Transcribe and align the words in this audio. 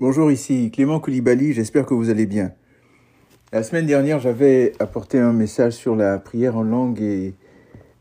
Bonjour, 0.00 0.32
ici 0.32 0.70
Clément 0.70 0.98
Koulibaly, 0.98 1.52
j'espère 1.52 1.84
que 1.84 1.92
vous 1.92 2.08
allez 2.08 2.24
bien. 2.24 2.52
La 3.52 3.62
semaine 3.62 3.84
dernière, 3.84 4.18
j'avais 4.18 4.72
apporté 4.78 5.18
un 5.18 5.34
message 5.34 5.74
sur 5.74 5.94
la 5.94 6.18
prière 6.18 6.56
en 6.56 6.62
langue 6.62 7.02
et 7.02 7.34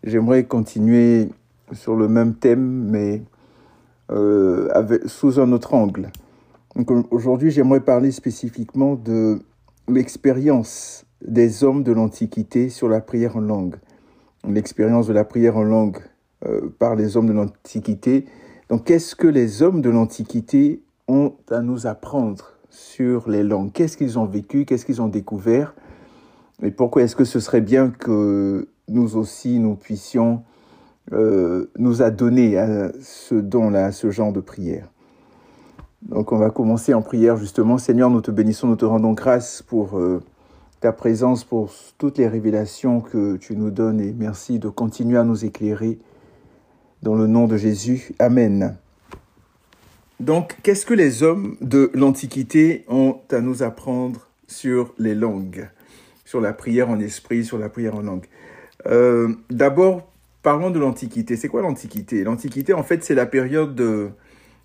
j'aimerais 0.05 0.45
continuer 0.45 1.27
sur 1.73 1.97
le 1.97 2.07
même 2.07 2.35
thème, 2.35 2.87
mais 2.89 3.21
euh, 4.11 4.69
sous 5.07 5.41
un 5.41 5.51
autre 5.51 5.73
angle. 5.73 6.09
Aujourd'hui, 7.11 7.51
j'aimerais 7.51 7.81
parler 7.81 8.11
spécifiquement 8.11 8.95
de 8.95 9.41
l'expérience 9.89 11.05
des 11.21 11.65
hommes 11.65 11.83
de 11.83 11.91
l'Antiquité 11.91 12.69
sur 12.69 12.87
la 12.87 13.01
prière 13.01 13.35
en 13.35 13.41
langue. 13.41 13.75
L'expérience 14.47 15.05
de 15.05 15.13
la 15.13 15.25
prière 15.25 15.57
en 15.57 15.63
langue 15.63 15.97
euh, 16.45 16.69
par 16.79 16.95
les 16.95 17.17
hommes 17.17 17.27
de 17.27 17.33
l'Antiquité. 17.33 18.23
Donc, 18.69 18.85
qu'est-ce 18.85 19.17
que 19.17 19.27
les 19.27 19.63
hommes 19.63 19.81
de 19.81 19.89
l'Antiquité 19.89 20.81
à 21.51 21.61
nous 21.61 21.87
apprendre 21.87 22.53
sur 22.69 23.29
les 23.29 23.43
langues. 23.43 23.71
Qu'est-ce 23.71 23.97
qu'ils 23.97 24.19
ont 24.19 24.25
vécu, 24.25 24.65
qu'est-ce 24.65 24.85
qu'ils 24.85 25.01
ont 25.01 25.07
découvert 25.07 25.73
et 26.61 26.71
pourquoi 26.71 27.03
est-ce 27.03 27.15
que 27.15 27.23
ce 27.23 27.39
serait 27.39 27.61
bien 27.61 27.89
que 27.89 28.67
nous 28.89 29.15
aussi, 29.15 29.59
nous 29.59 29.75
puissions 29.75 30.43
euh, 31.13 31.71
nous 31.77 32.01
adonner 32.01 32.57
à 32.57 32.91
ce 33.01 33.35
don-là, 33.35 33.85
à 33.85 33.91
ce 33.91 34.11
genre 34.11 34.33
de 34.33 34.41
prière. 34.41 34.89
Donc 36.01 36.31
on 36.31 36.37
va 36.37 36.49
commencer 36.49 36.93
en 36.93 37.01
prière 37.01 37.37
justement. 37.37 37.77
Seigneur, 37.77 38.09
nous 38.09 38.21
te 38.21 38.31
bénissons, 38.31 38.67
nous 38.67 38.75
te 38.75 38.85
rendons 38.85 39.13
grâce 39.13 39.61
pour 39.61 39.97
euh, 39.97 40.21
ta 40.81 40.91
présence, 40.91 41.43
pour 41.43 41.71
toutes 41.97 42.17
les 42.17 42.27
révélations 42.27 43.01
que 43.01 43.37
tu 43.37 43.55
nous 43.55 43.71
donnes 43.71 44.01
et 44.01 44.13
merci 44.17 44.59
de 44.59 44.69
continuer 44.69 45.17
à 45.17 45.23
nous 45.23 45.45
éclairer. 45.45 45.97
Dans 47.01 47.15
le 47.15 47.27
nom 47.27 47.47
de 47.47 47.55
Jésus. 47.55 48.13
Amen. 48.19 48.77
Donc, 50.19 50.57
qu'est-ce 50.63 50.85
que 50.85 50.93
les 50.93 51.23
hommes 51.23 51.55
de 51.61 51.91
l'Antiquité 51.93 52.83
ont 52.89 53.19
à 53.31 53.39
nous 53.39 53.63
apprendre 53.63 54.29
sur 54.47 54.93
les 54.99 55.15
langues, 55.15 55.69
sur 56.25 56.41
la 56.41 56.51
prière 56.51 56.89
en 56.89 56.99
esprit, 56.99 57.45
sur 57.45 57.57
la 57.57 57.69
prière 57.69 57.95
en 57.95 58.01
langue 58.01 58.25
euh, 58.87 59.33
D'abord, 59.49 60.11
parlons 60.43 60.71
de 60.71 60.79
l'Antiquité. 60.79 61.37
C'est 61.37 61.47
quoi 61.47 61.61
l'Antiquité? 61.61 62.25
L'Antiquité, 62.25 62.73
en 62.73 62.83
fait, 62.83 63.01
c'est 63.03 63.15
la 63.15 63.25
période 63.25 63.75
de, 63.75 64.09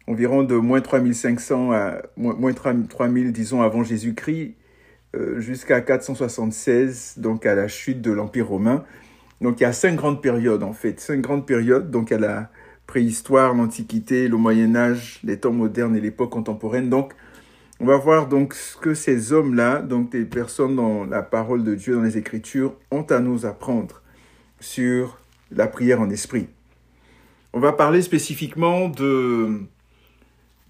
environ 0.08 0.42
de 0.42 0.56
moins 0.56 0.80
3500 0.80 1.72
à 1.72 2.02
moins 2.16 2.52
3000, 2.52 3.32
disons, 3.32 3.62
avant 3.62 3.84
Jésus-Christ, 3.84 4.56
euh, 5.14 5.38
jusqu'à 5.38 5.80
476, 5.80 7.14
donc 7.18 7.46
à 7.46 7.54
la 7.54 7.68
chute 7.68 8.02
de 8.02 8.10
l'Empire 8.10 8.48
romain. 8.48 8.84
Donc, 9.40 9.60
il 9.60 9.62
y 9.62 9.66
a 9.66 9.72
cinq 9.72 9.94
grandes 9.94 10.20
périodes, 10.20 10.64
en 10.64 10.72
fait. 10.72 10.98
Cinq 10.98 11.20
grandes 11.20 11.46
périodes. 11.46 11.92
Donc, 11.92 12.10
a 12.10 12.18
la 12.18 12.50
préhistoire, 12.86 13.54
l'Antiquité, 13.54 14.28
le 14.28 14.36
Moyen 14.36 14.76
Âge, 14.76 15.20
les 15.24 15.38
temps 15.38 15.52
modernes 15.52 15.96
et 15.96 16.00
l'époque 16.00 16.30
contemporaine. 16.30 16.90
Donc, 16.90 17.14
on 17.80 17.86
va 17.86 17.96
voir 17.96 18.28
donc 18.28 18.54
ce 18.54 18.76
que 18.76 18.94
ces 18.94 19.32
hommes-là, 19.32 19.80
donc 19.80 20.10
des 20.10 20.24
personnes 20.24 20.76
dans 20.76 21.04
la 21.04 21.22
parole 21.22 21.64
de 21.64 21.74
Dieu, 21.74 21.94
dans 21.94 22.02
les 22.02 22.16
Écritures, 22.16 22.74
ont 22.90 23.02
à 23.02 23.20
nous 23.20 23.46
apprendre 23.46 24.02
sur 24.60 25.18
la 25.50 25.66
prière 25.66 26.00
en 26.00 26.08
esprit. 26.10 26.46
On 27.52 27.60
va 27.60 27.72
parler 27.72 28.02
spécifiquement 28.02 28.88
de 28.88 29.60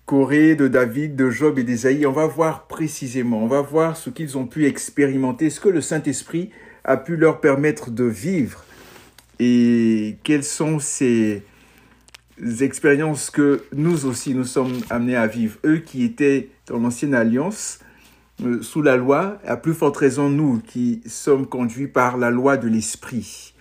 Corée, 0.07 0.55
de 0.55 0.69
David, 0.69 1.17
de 1.17 1.31
Job 1.31 1.59
et 1.59 1.65
d'Ésaïe. 1.65 2.07
On 2.07 2.13
va 2.13 2.27
voir 2.27 2.67
précisément, 2.67 3.43
on 3.43 3.49
va 3.49 3.63
voir 3.63 3.97
ce 3.97 4.11
qu'ils 4.11 4.37
ont 4.37 4.47
pu 4.47 4.67
expérimenter, 4.67 5.51
ce 5.51 5.61
que 5.61 5.69
le 5.69 5.81
Saint-Esprit 5.81 6.51
a 6.85 6.97
pu 6.97 7.17
leur 7.17 7.41
permettre 7.41 7.91
de 7.91 8.05
vivre 8.05 8.65
et 9.39 10.17
quels 10.23 10.45
sont 10.45 10.79
ces 10.79 11.43
expériences 12.61 13.31
que 13.31 13.65
nous 13.73 14.07
aussi 14.07 14.35
nous 14.35 14.45
sommes 14.45 14.81
amenés 14.91 15.17
à 15.17 15.27
vivre. 15.27 15.59
Eux 15.65 15.79
qui 15.79 16.05
étaient 16.05 16.51
dans 16.67 16.79
l'ancienne 16.79 17.15
alliance, 17.15 17.79
euh, 18.43 18.63
sous 18.63 18.83
la 18.83 18.97
loi, 18.97 19.39
à 19.47 19.57
plus 19.57 19.75
forte 19.75 19.97
raison 19.97 20.29
nous 20.29 20.61
qui 20.61 21.03
sommes 21.07 21.47
conduits 21.47 21.87
par 21.87 22.17
la 22.17 22.31
loi 22.31 22.57
de 22.57 22.69
l'esprit. 22.69 23.55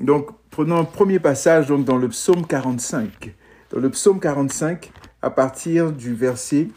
Donc 0.00 0.30
prenons 0.50 0.78
un 0.78 0.84
premier 0.84 1.20
passage 1.20 1.68
donc, 1.68 1.84
dans 1.84 1.96
le 1.96 2.08
psaume 2.08 2.46
45. 2.46 3.32
Dans 3.70 3.78
le 3.78 3.90
psaume 3.90 4.18
45, 4.18 4.90
à 5.22 5.30
partir 5.30 5.92
du 5.92 6.12
verset, 6.12 6.68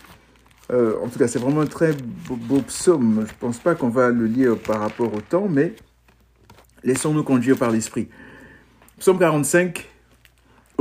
euh, 0.72 0.96
en 1.04 1.08
tout 1.08 1.18
cas 1.18 1.28
c'est 1.28 1.40
vraiment 1.40 1.62
un 1.62 1.66
très 1.66 1.94
beau, 2.28 2.36
beau 2.36 2.62
psaume, 2.62 3.26
je 3.28 3.34
ne 3.34 3.38
pense 3.40 3.58
pas 3.58 3.74
qu'on 3.74 3.90
va 3.90 4.10
le 4.10 4.28
lire 4.28 4.58
par 4.58 4.80
rapport 4.80 5.12
au 5.12 5.22
temps, 5.22 5.48
mais 5.50 5.74
laissons-nous 6.84 7.24
conduire 7.24 7.58
par 7.58 7.72
l'esprit. 7.72 8.10
Psaume 9.00 9.18
45, 9.18 9.90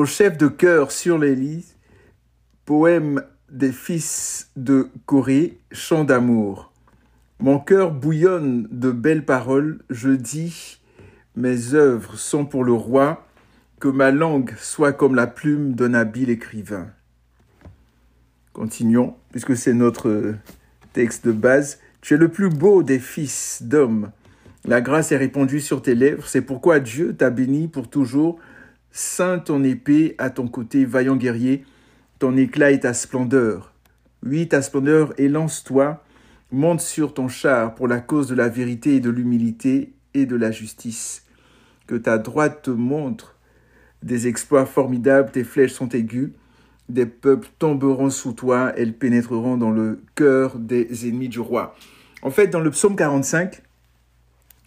au 0.02 0.04
chef 0.04 0.36
de 0.36 0.48
chœur 0.48 0.90
sur 0.90 1.16
lits, 1.16 1.76
poème 2.64 3.22
des 3.48 3.70
fils 3.70 4.50
de 4.56 4.88
Corée, 5.06 5.60
chant 5.70 6.02
d'amour. 6.02 6.72
Mon 7.38 7.60
cœur 7.60 7.92
bouillonne 7.92 8.66
de 8.72 8.90
belles 8.90 9.24
paroles, 9.24 9.78
je 9.90 10.08
dis, 10.08 10.80
mes 11.36 11.74
œuvres 11.74 12.16
sont 12.16 12.44
pour 12.44 12.64
le 12.64 12.72
roi, 12.72 13.28
que 13.78 13.86
ma 13.86 14.10
langue 14.10 14.56
soit 14.58 14.92
comme 14.92 15.14
la 15.14 15.28
plume 15.28 15.76
d'un 15.76 15.94
habile 15.94 16.30
écrivain. 16.30 16.88
Continuons, 18.52 19.14
puisque 19.30 19.56
c'est 19.56 19.72
notre 19.72 20.34
texte 20.92 21.28
de 21.28 21.32
base. 21.32 21.78
Tu 22.00 22.14
es 22.14 22.16
le 22.16 22.28
plus 22.28 22.48
beau 22.48 22.82
des 22.82 22.98
fils 22.98 23.62
d'hommes. 23.62 24.10
La 24.64 24.80
grâce 24.80 25.12
est 25.12 25.16
répandue 25.16 25.60
sur 25.60 25.80
tes 25.80 25.94
lèvres, 25.94 26.26
c'est 26.26 26.42
pourquoi 26.42 26.80
Dieu 26.80 27.14
t'a 27.14 27.30
béni 27.30 27.68
pour 27.68 27.88
toujours 27.88 28.40
Saint 28.92 29.38
ton 29.38 29.64
épée 29.64 30.14
à 30.18 30.28
ton 30.28 30.48
côté, 30.48 30.84
vaillant 30.84 31.16
guerrier, 31.16 31.64
ton 32.18 32.36
éclat 32.36 32.72
et 32.72 32.80
ta 32.80 32.92
splendeur. 32.92 33.72
Oui, 34.24 34.46
ta 34.48 34.60
splendeur, 34.60 35.14
élance-toi, 35.18 36.04
monte 36.52 36.82
sur 36.82 37.14
ton 37.14 37.28
char 37.28 37.74
pour 37.74 37.88
la 37.88 38.00
cause 38.00 38.28
de 38.28 38.34
la 38.34 38.48
vérité 38.48 38.96
et 38.96 39.00
de 39.00 39.08
l'humilité 39.08 39.92
et 40.12 40.26
de 40.26 40.36
la 40.36 40.50
justice. 40.50 41.24
Que 41.86 41.94
ta 41.94 42.18
droite 42.18 42.62
te 42.62 42.70
montre 42.70 43.36
des 44.02 44.28
exploits 44.28 44.66
formidables, 44.66 45.30
tes 45.30 45.44
flèches 45.44 45.72
sont 45.72 45.88
aiguës, 45.88 46.30
des 46.88 47.06
peuples 47.06 47.48
tomberont 47.58 48.10
sous 48.10 48.32
toi, 48.32 48.72
elles 48.76 48.92
pénétreront 48.92 49.56
dans 49.56 49.70
le 49.70 50.02
cœur 50.14 50.58
des 50.58 51.08
ennemis 51.08 51.28
du 51.28 51.40
roi. 51.40 51.74
En 52.20 52.30
fait, 52.30 52.48
dans 52.48 52.60
le 52.60 52.70
psaume 52.70 52.96
45, 52.96 53.62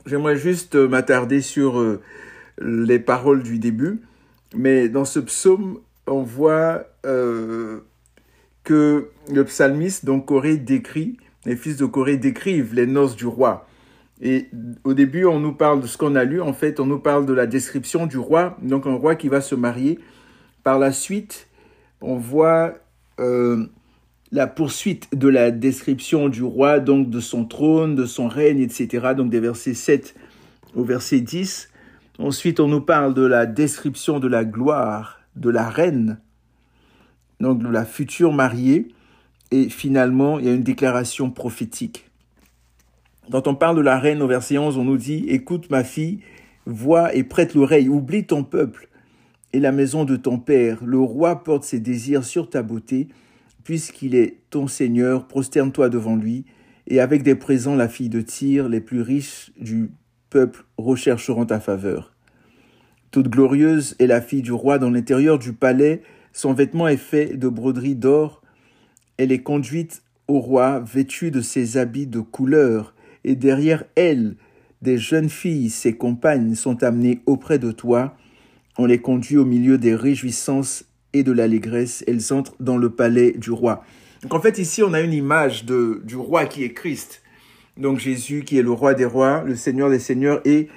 j'aimerais 0.08 0.38
juste 0.38 0.76
m'attarder 0.76 1.42
sur 1.42 1.80
euh, 1.80 2.02
les 2.60 3.00
paroles 3.00 3.44
du 3.44 3.60
début. 3.60 4.02
Mais 4.54 4.90
dans 4.90 5.06
ce 5.06 5.20
psaume, 5.20 5.80
on 6.08 6.22
voit 6.22 6.86
euh, 7.06 7.80
que 8.64 9.10
le 9.32 9.44
psalmiste, 9.46 10.06
donc 10.06 10.26
Corée, 10.26 10.58
décrit, 10.58 11.18
les 11.46 11.56
fils 11.56 11.78
de 11.78 11.86
Corée 11.86 12.18
décrivent 12.18 12.74
les 12.74 12.88
noces 12.88 13.16
du 13.16 13.26
roi. 13.26 13.68
Et 14.22 14.48
au 14.84 14.94
début, 14.94 15.26
on 15.26 15.40
nous 15.40 15.54
parle 15.54 15.82
de 15.82 15.88
ce 15.88 15.98
qu'on 15.98 16.16
a 16.16 16.24
lu. 16.24 16.42
En 16.42 16.54
fait, 16.54 16.80
on 16.80 16.86
nous 16.86 17.00
parle 17.00 17.26
de 17.26 17.34
la 17.34 17.48
description 17.48 18.06
du 18.06 18.18
roi, 18.18 18.58
donc 18.62 18.88
un 18.88 18.96
roi 18.96 19.16
qui 19.16 19.28
va 19.28 19.42
se 19.42 19.56
marier. 19.56 20.00
Par 20.64 20.80
la 20.80 20.92
suite, 20.92 21.48
on 22.02 22.16
voit 22.16 22.76
euh, 23.20 23.66
la 24.32 24.48
poursuite 24.48 25.08
de 25.14 25.28
la 25.28 25.52
description 25.52 26.30
du 26.30 26.44
roi, 26.44 26.80
donc 26.80 27.10
de 27.10 27.20
son 27.20 27.46
trône, 27.46 27.96
de 27.96 28.06
son 28.06 28.28
règne, 28.28 28.62
etc. 28.62 29.14
Donc 29.16 29.30
des 29.30 29.40
versets 29.40 29.74
7 29.74 30.16
au 30.76 30.84
verset 30.84 31.20
10. 31.20 31.70
Ensuite, 32.18 32.60
on 32.60 32.68
nous 32.68 32.82
parle 32.82 33.14
de 33.14 33.26
la 33.26 33.46
description 33.46 34.20
de 34.20 34.28
la 34.28 34.46
gloire 34.46 35.20
de 35.36 35.50
la 35.50 35.70
reine, 35.70 36.20
donc 37.40 37.62
de 37.62 37.68
la 37.68 37.86
future 37.86 38.32
mariée. 38.32 38.88
Et 39.52 39.70
finalement, 39.70 40.40
il 40.40 40.46
y 40.46 40.50
a 40.50 40.54
une 40.54 40.64
déclaration 40.64 41.30
prophétique. 41.30 42.10
Quand 43.32 43.48
on 43.48 43.56
parle 43.56 43.78
de 43.78 43.82
la 43.82 44.00
reine 44.00 44.22
au 44.22 44.28
verset 44.28 44.58
11, 44.58 44.78
on 44.78 44.86
nous 44.86 44.98
dit, 44.98 45.26
écoute 45.28 45.70
ma 45.70 45.84
fille, 45.84 46.20
vois 46.66 47.14
et 47.14 47.24
prête 47.24 47.54
l'oreille, 47.54 47.90
oublie 47.90 48.26
ton 48.26 48.44
peuple 48.44 48.88
et 49.54 49.60
la 49.60 49.72
maison 49.72 50.06
de 50.06 50.16
ton 50.16 50.38
père. 50.38 50.84
Le 50.84 51.00
roi 51.00 51.44
porte 51.44 51.64
ses 51.64 51.80
désirs 51.80 52.24
sur 52.24 52.50
ta 52.50 52.64
beauté, 52.64 53.08
puisqu'il 53.64 54.16
est 54.16 54.38
ton 54.50 54.68
Seigneur, 54.68 55.28
prosterne-toi 55.28 55.90
devant 55.90 56.16
lui, 56.16 56.46
et 56.88 57.00
avec 57.00 57.24
des 57.24 57.36
présents 57.36 57.76
la 57.76 57.90
fille 57.90 58.10
de 58.10 58.22
Tyr, 58.22 58.70
les 58.70 58.82
plus 58.82 59.02
riches 59.02 59.52
du 59.60 59.90
rechercheront 60.78 61.46
ta 61.46 61.60
faveur. 61.60 62.14
Toute 63.12 63.30
glorieuse 63.30 63.96
est 64.00 64.08
la 64.08 64.22
fille 64.22 64.42
du 64.42 64.52
roi 64.52 64.78
dans 64.78 64.90
l'intérieur 64.90 65.40
du 65.40 65.54
palais, 65.54 66.02
son 66.34 66.54
vêtement 66.54 66.88
est 66.88 66.98
fait 66.98 67.38
de 67.38 67.48
broderie 67.48 67.96
d'or, 67.96 68.42
elle 69.18 69.32
est 69.32 69.44
conduite 69.44 70.04
au 70.28 70.40
roi 70.40 70.80
vêtue 70.80 71.32
de 71.32 71.42
ses 71.42 71.78
habits 71.78 72.08
de 72.08 72.20
couleur, 72.20 72.94
et 73.24 73.36
derrière 73.36 73.86
elle, 73.96 74.36
des 74.82 74.98
jeunes 74.98 75.30
filles, 75.30 75.70
ses 75.70 75.96
compagnes, 75.96 76.56
sont 76.56 76.84
amenées 76.84 77.22
auprès 77.26 77.58
de 77.58 77.72
toi, 77.72 78.18
on 78.78 78.86
les 78.86 79.00
conduit 79.00 79.38
au 79.38 79.46
milieu 79.46 79.78
des 79.78 79.96
réjouissances 79.96 80.84
et 81.14 81.24
de 81.24 81.32
l'allégresse, 81.32 82.04
elles 82.08 82.34
entrent 82.34 82.56
dans 82.60 82.78
le 82.78 82.90
palais 82.90 83.32
du 83.32 83.52
roi. 83.52 83.86
Donc 84.22 84.34
en 84.34 84.42
fait 84.42 84.58
ici 84.58 84.84
on 84.84 84.94
a 84.94 85.00
une 85.00 85.14
image 85.14 85.66
du 85.66 86.16
roi 86.18 86.46
qui 86.46 86.64
est 86.64 86.74
Christ, 86.74 87.22
donc 87.78 88.00
Jésus 88.00 88.44
qui 88.44 88.58
est 88.58 88.64
le 88.64 88.72
roi 88.72 88.94
des 88.94 89.06
rois, 89.06 89.44
le 89.46 89.56
Seigneur 89.56 89.90
des 89.90 90.00
seigneurs, 90.00 90.42
et 90.46 90.70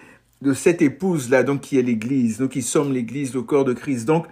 de 0.43 0.53
cette 0.53 0.83
épouse-là, 0.83 1.43
donc 1.43 1.61
qui 1.63 1.79
est 1.79 1.83
l'Église, 1.83 2.41
nous 2.41 2.49
qui 2.49 2.63
sommes 2.63 2.93
l'Église, 2.93 3.35
le 3.35 3.43
corps 3.43 3.65
de 3.65 3.73
Christ. 3.73 4.05
Donc 4.07 4.27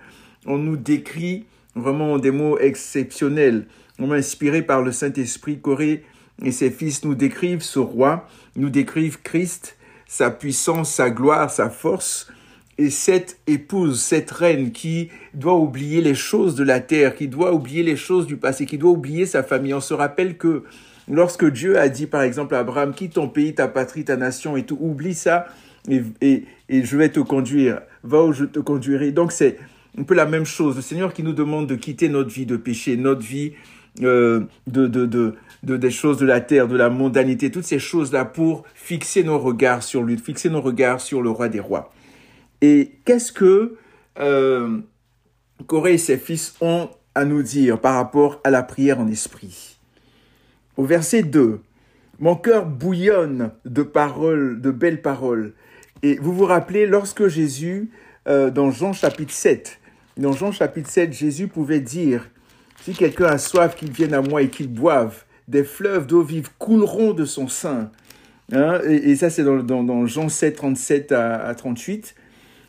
on 0.45 0.59
nous 0.59 0.77
décrit 0.77 1.45
vraiment 1.75 2.19
des 2.19 2.31
mots 2.31 2.59
exceptionnels. 2.59 3.67
inspiré 3.99 4.63
par 4.63 4.83
le 4.83 4.93
Saint-Esprit, 4.93 5.59
Corée 5.59 6.05
et 6.43 6.53
ses 6.53 6.71
fils 6.71 7.05
nous 7.05 7.15
décrivent 7.15 7.63
ce 7.63 7.79
roi, 7.79 8.29
nous 8.57 8.71
décrivent 8.71 9.21
Christ, 9.23 9.77
sa 10.07 10.31
puissance, 10.31 10.93
sa 10.93 11.11
gloire, 11.11 11.51
sa 11.51 11.71
force, 11.71 12.29
et 12.79 12.91
cette 12.91 13.39
épouse, 13.47 14.03
cette 14.03 14.31
reine 14.31 14.71
qui 14.71 15.09
doit 15.33 15.57
oublier 15.57 16.03
les 16.03 16.15
choses 16.15 16.55
de 16.55 16.65
la 16.65 16.81
terre, 16.81 17.15
qui 17.15 17.27
doit 17.27 17.55
oublier 17.55 17.83
les 17.83 17.97
choses 17.97 18.27
du 18.27 18.37
passé, 18.37 18.67
qui 18.67 18.77
doit 18.77 18.91
oublier 18.91 19.25
sa 19.25 19.43
famille. 19.43 19.73
On 19.73 19.81
se 19.81 19.95
rappelle 19.95 20.37
que 20.37 20.65
lorsque 21.09 21.51
Dieu 21.51 21.79
a 21.79 21.89
dit 21.89 22.07
par 22.07 22.23
exemple 22.23 22.55
à 22.55 22.61
Abraham, 22.61 22.95
quitte 22.95 23.15
ton 23.15 23.29
pays, 23.29 23.55
ta 23.55 23.69
patrie, 23.69 24.05
ta 24.05 24.17
nation 24.17 24.57
et 24.57 24.65
tout, 24.65 24.79
oublie 24.81 25.15
ça 25.15 25.47
et, 25.89 26.45
je 26.69 26.97
vais 26.97 27.09
te 27.09 27.21
conduire, 27.21 27.81
va 28.03 28.23
où 28.23 28.33
je 28.33 28.45
te 28.45 28.59
conduirai. 28.59 29.13
Donc 29.13 29.33
c'est 29.33 29.59
un 29.99 30.03
peu 30.03 30.15
la 30.15 30.27
même 30.27 30.45
chose. 30.45 30.77
Le 30.77 30.83
Seigneur 30.83 31.13
qui 31.13 31.23
nous 31.23 31.33
demande 31.33 31.67
de 31.67 31.75
quitter 31.75 32.09
notre 32.09 32.31
vie 32.31 32.47
de 32.47 32.57
péché, 32.57 32.97
notre 32.97 33.23
vie 33.23 33.53
euh, 34.03 34.41
de, 34.67 35.35
des 35.63 35.91
choses 35.91 36.19
de 36.19 36.27
la 36.27 36.41
terre, 36.41 36.69
de 36.69 36.77
la 36.77 36.91
mondanité, 36.91 37.51
toutes 37.51 37.65
ces 37.65 37.79
choses-là 37.79 38.25
pour 38.25 38.65
fixer 38.75 39.25
nos 39.25 39.39
regards 39.39 39.83
sur 39.83 40.03
lui, 40.03 40.19
fixer 40.19 40.51
nos 40.51 40.61
regards 40.61 41.01
sur 41.01 41.23
le 41.23 41.31
roi 41.31 41.49
des 41.49 41.61
rois. 41.61 41.93
Et 42.61 42.93
qu'est-ce 43.05 43.33
que 43.33 43.77
euh, 44.19 44.79
Corée 45.67 45.95
et 45.95 45.99
ses 45.99 46.19
fils 46.19 46.55
ont 46.61 46.91
à 47.15 47.25
nous 47.25 47.43
dire 47.43 47.81
par 47.81 47.95
rapport 47.95 48.41
à 48.45 48.51
la 48.51 48.63
prière 48.63 49.01
en 49.01 49.09
esprit? 49.09 49.76
Au 50.77 50.85
verset 50.85 51.23
2, 51.23 51.61
mon 52.19 52.37
cœur 52.37 52.67
bouillonne 52.67 53.53
de 53.65 53.83
paroles, 53.83 54.61
de 54.61 54.71
belles 54.71 55.03
paroles. 55.03 55.53
Et 56.03 56.17
vous 56.17 56.33
vous 56.33 56.45
rappelez, 56.45 56.87
lorsque 56.87 57.29
Jésus, 57.29 57.91
euh, 58.29 58.51
dans 58.51 58.71
Jean 58.71 58.93
chapitre 58.93 59.33
7, 59.33 59.81
dans 60.17 60.33
Jean 60.33 60.53
chapitre 60.53 60.89
7, 60.89 61.13
Jésus 61.13 61.49
pouvait 61.49 61.81
dire, 61.81 62.29
si 62.83 62.93
quelqu'un 62.93 63.27
a 63.27 63.39
soif, 63.39 63.75
qu'il 63.75 63.91
vienne 63.91 64.15
à 64.15 64.23
moi 64.23 64.43
et 64.43 64.49
qu'il 64.49 64.69
boive, 64.69 65.25
des 65.49 65.65
fleuves 65.65 66.07
d'eau 66.07 66.23
vive 66.23 66.51
couleront 66.59 67.13
de 67.13 67.25
son 67.25 67.49
sein. 67.49 67.91
Hein, 68.53 68.81
et, 68.85 69.17
ça, 69.17 69.31
c'est 69.31 69.45
dans, 69.45 69.63
dans, 69.63 70.07
Jean 70.07 70.29
7, 70.29 70.57
37 70.57 71.13
à, 71.13 71.47
à 71.47 71.55
38 71.55 72.15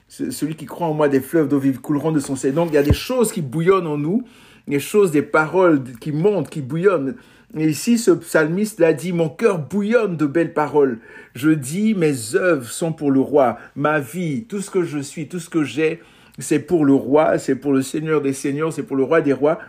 celui 0.10 0.56
qui 0.56 0.65
croit 0.65 0.88
en 0.88 0.94
moi, 0.94 1.10
des 1.10 1.19
fleuves 1.19 1.48
d'eau 1.48 1.60
vive 1.60 1.81
couleront 1.81 2.12
de 2.12 2.19
son 2.19 2.36
sein. 2.36 2.51
Donc, 2.51 2.69
il 2.71 2.75
y 2.75 2.77
a 2.77 2.83
des 2.83 2.94
choses 2.94 3.31
qui 3.31 3.42
bouillonnent 3.42 3.88
en 3.88 3.98
nous, 3.98 4.24
des 4.68 4.80
choses, 4.80 5.12
des 5.12 5.22
paroles 5.22 5.84
qui 6.00 6.12
montent, 6.12 6.50
qui 6.50 6.62
bouillonnent. 6.62 7.16
Et 7.58 7.68
ici, 7.69 7.98
ce 7.98 8.12
psalmiste 8.12 8.80
l'a 8.80 8.94
dit, 8.94 9.14
mon 9.14 9.30
cœur 9.30 9.60
bouillonne 9.60 10.18
de 10.18 10.25
belles 10.25 10.54
paroles. 10.54 11.00
Je 11.34 11.50
dis, 11.50 11.94
mes 11.94 12.36
œuvres 12.36 12.69
sont 12.69 12.92
pour 12.92 13.10
le 13.10 13.22
roi. 13.22 13.58
Ma 13.75 14.00
vie, 14.00 14.46
tout 14.46 14.60
ce 14.60 14.69
que 14.69 14.84
je 14.84 15.00
suis, 15.00 15.28
tout 15.28 15.40
ce 15.40 15.50
que 15.50 15.64
j'ai, 15.64 16.02
c'est 16.40 16.60
pour 16.60 16.86
le 16.86 16.94
roi, 16.94 17.40
c'est 17.40 17.56
pour 17.56 17.74
le 17.74 17.81
Seigneur 17.81 18.22
des 18.22 18.34
Seigneurs, 18.34 18.74
c'est 18.74 18.84
pour 18.84 18.98
le 18.98 19.04
roi 19.04 19.22
des 19.22 19.34
rois. 19.34 19.60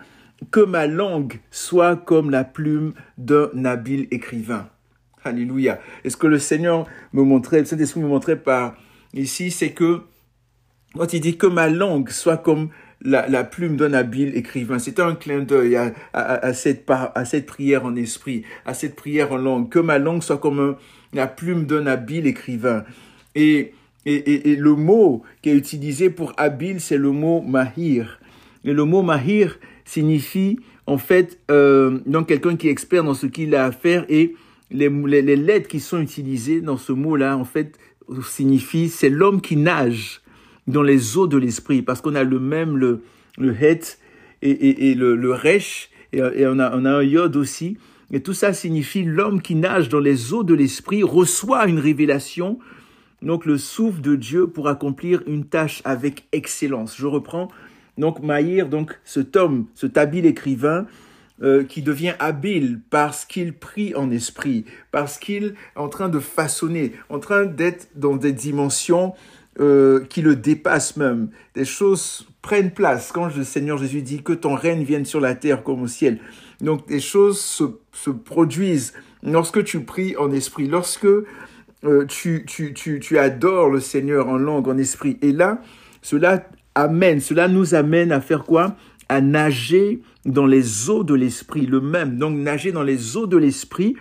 Que 0.50 0.60
ma 0.60 0.86
langue 0.86 1.40
soit 1.50 1.96
comme 1.96 2.30
la 2.30 2.44
plume 2.44 2.94
d'un 3.16 3.64
habile 3.64 4.06
écrivain. 4.10 4.68
Alléluia. 5.24 5.80
Et 6.04 6.10
ce 6.10 6.16
que 6.16 6.26
le 6.26 6.38
Seigneur 6.38 6.86
me 7.12 7.22
montrait, 7.22 7.60
le 7.60 7.64
Saint-Esprit 7.64 8.00
me 8.00 8.08
montrait 8.08 8.36
par 8.36 8.76
ici, 9.14 9.50
c'est 9.50 9.70
que 9.72 10.02
quand 10.94 11.12
il 11.12 11.20
dit 11.20 11.36
que 11.36 11.46
ma 11.46 11.68
langue 11.68 12.08
soit 12.10 12.36
comme 12.36 12.70
la, 13.02 13.44
plume 13.44 13.76
d'un 13.76 13.92
habile 13.92 14.36
écrivain, 14.36 14.78
c'est 14.78 15.00
un 15.00 15.14
clin 15.14 15.40
d'œil 15.40 15.76
à, 16.12 16.52
cette, 16.52 16.84
à 16.90 17.24
cette 17.24 17.46
prière 17.46 17.84
en 17.84 17.94
esprit, 17.96 18.42
à 18.66 18.74
cette 18.74 18.96
prière 18.96 19.32
en 19.32 19.36
langue, 19.36 19.68
que 19.68 19.78
ma 19.78 19.98
langue 19.98 20.22
soit 20.22 20.38
comme 20.38 20.76
la 21.12 21.26
plume 21.26 21.66
d'un 21.66 21.86
habile 21.86 22.26
écrivain. 22.26 22.84
Et, 23.34 23.72
et, 24.04 24.50
et, 24.50 24.56
le 24.56 24.74
mot 24.74 25.22
qui 25.42 25.50
est 25.50 25.54
utilisé 25.54 26.10
pour 26.10 26.32
habile, 26.36 26.80
c'est 26.80 26.96
le 26.96 27.12
mot 27.12 27.40
mahir. 27.40 28.20
Et 28.64 28.72
le 28.72 28.84
mot 28.84 29.02
mahir 29.02 29.58
signifie 29.84 30.58
en 30.86 30.98
fait 30.98 31.38
euh, 31.50 31.98
donc 32.06 32.28
quelqu'un 32.28 32.56
qui 32.56 32.68
est 32.68 32.70
expert 32.70 33.04
dans 33.04 33.14
ce 33.14 33.26
qu'il 33.26 33.54
a 33.54 33.66
à 33.66 33.72
faire 33.72 34.04
et 34.08 34.34
les, 34.70 34.88
les, 34.88 35.22
les 35.22 35.36
lettres 35.36 35.68
qui 35.68 35.80
sont 35.80 36.00
utilisées 36.00 36.60
dans 36.60 36.76
ce 36.76 36.92
mot-là 36.92 37.36
en 37.36 37.44
fait 37.44 37.78
signifient 38.22 38.88
c'est 38.88 39.10
l'homme 39.10 39.40
qui 39.40 39.56
nage 39.56 40.20
dans 40.68 40.82
les 40.82 41.16
eaux 41.16 41.26
de 41.26 41.36
l'esprit, 41.36 41.82
parce 41.82 42.00
qu'on 42.00 42.14
a 42.14 42.24
le 42.24 42.38
même, 42.38 42.76
le, 42.76 43.02
le 43.38 43.52
het 43.52 43.98
et, 44.42 44.90
et, 44.90 44.94
le, 44.94 45.16
le 45.16 45.32
resh, 45.32 45.90
et, 46.12 46.18
et, 46.18 46.46
on, 46.46 46.58
a, 46.58 46.76
on 46.76 46.84
a 46.84 46.92
un 46.92 47.02
yod 47.02 47.34
aussi. 47.36 47.76
Et 48.12 48.20
tout 48.20 48.32
ça 48.34 48.52
signifie 48.52 49.02
l'homme 49.02 49.42
qui 49.42 49.54
nage 49.54 49.88
dans 49.88 50.00
les 50.00 50.32
eaux 50.32 50.44
de 50.44 50.54
l'esprit 50.54 51.02
reçoit 51.02 51.66
une 51.66 51.78
révélation, 51.78 52.58
donc 53.20 53.44
le 53.44 53.58
souffle 53.58 54.00
de 54.00 54.14
Dieu 54.14 54.46
pour 54.46 54.68
accomplir 54.68 55.22
une 55.26 55.44
tâche 55.44 55.82
avec 55.84 56.24
excellence. 56.32 56.96
Je 56.96 57.06
reprends. 57.06 57.48
Donc 57.98 58.22
Maïr, 58.22 58.68
donc 58.68 58.98
cet 59.04 59.36
homme, 59.36 59.66
cet 59.74 59.98
habile 59.98 60.24
écrivain, 60.24 60.86
euh, 61.42 61.64
qui 61.64 61.82
devient 61.82 62.14
habile 62.18 62.80
parce 62.90 63.24
qu'il 63.24 63.52
prie 63.52 63.94
en 63.94 64.10
esprit, 64.10 64.64
parce 64.90 65.18
qu'il 65.18 65.44
est 65.44 65.78
en 65.78 65.88
train 65.88 66.08
de 66.08 66.18
façonner, 66.18 66.92
en 67.10 67.18
train 67.18 67.44
d'être 67.44 67.88
dans 67.94 68.16
des 68.16 68.32
dimensions 68.32 69.14
euh, 69.60 70.04
qui 70.08 70.22
le 70.22 70.36
dépassent 70.36 70.96
même. 70.96 71.30
Des 71.54 71.64
choses 71.64 72.28
prennent 72.42 72.70
place. 72.70 73.12
Quand 73.12 73.34
le 73.36 73.44
Seigneur 73.44 73.78
Jésus 73.78 74.02
dit 74.02 74.22
que 74.22 74.32
ton 74.32 74.54
règne 74.54 74.84
vienne 74.84 75.04
sur 75.04 75.20
la 75.20 75.34
terre 75.34 75.62
comme 75.62 75.82
au 75.82 75.86
ciel. 75.88 76.18
Donc 76.60 76.88
des 76.88 77.00
choses 77.00 77.40
se, 77.40 77.64
se 77.92 78.10
produisent 78.10 78.92
lorsque 79.22 79.64
tu 79.64 79.80
pries 79.80 80.16
en 80.16 80.30
esprit, 80.30 80.66
lorsque 80.66 81.06
euh, 81.84 82.06
tu, 82.06 82.44
tu, 82.46 82.74
tu, 82.74 83.00
tu 83.00 83.18
adores 83.18 83.70
le 83.70 83.80
Seigneur 83.80 84.28
en 84.28 84.38
langue, 84.38 84.68
en 84.68 84.78
esprit. 84.78 85.18
Et 85.22 85.32
là, 85.32 85.60
cela 86.02 86.48
amène, 86.74 87.20
cela 87.20 87.48
nous 87.48 87.74
amène 87.74 88.12
à 88.12 88.20
faire 88.20 88.44
quoi? 88.44 88.76
À 89.08 89.20
nager 89.20 90.02
dans 90.24 90.46
les 90.46 90.90
eaux 90.90 91.04
de 91.04 91.14
l'esprit, 91.14 91.66
le 91.66 91.80
même. 91.80 92.18
Donc 92.18 92.36
nager 92.36 92.72
dans 92.72 92.82
les 92.82 93.16
eaux 93.16 93.26
de 93.26 93.36
l'esprit, 93.36 93.96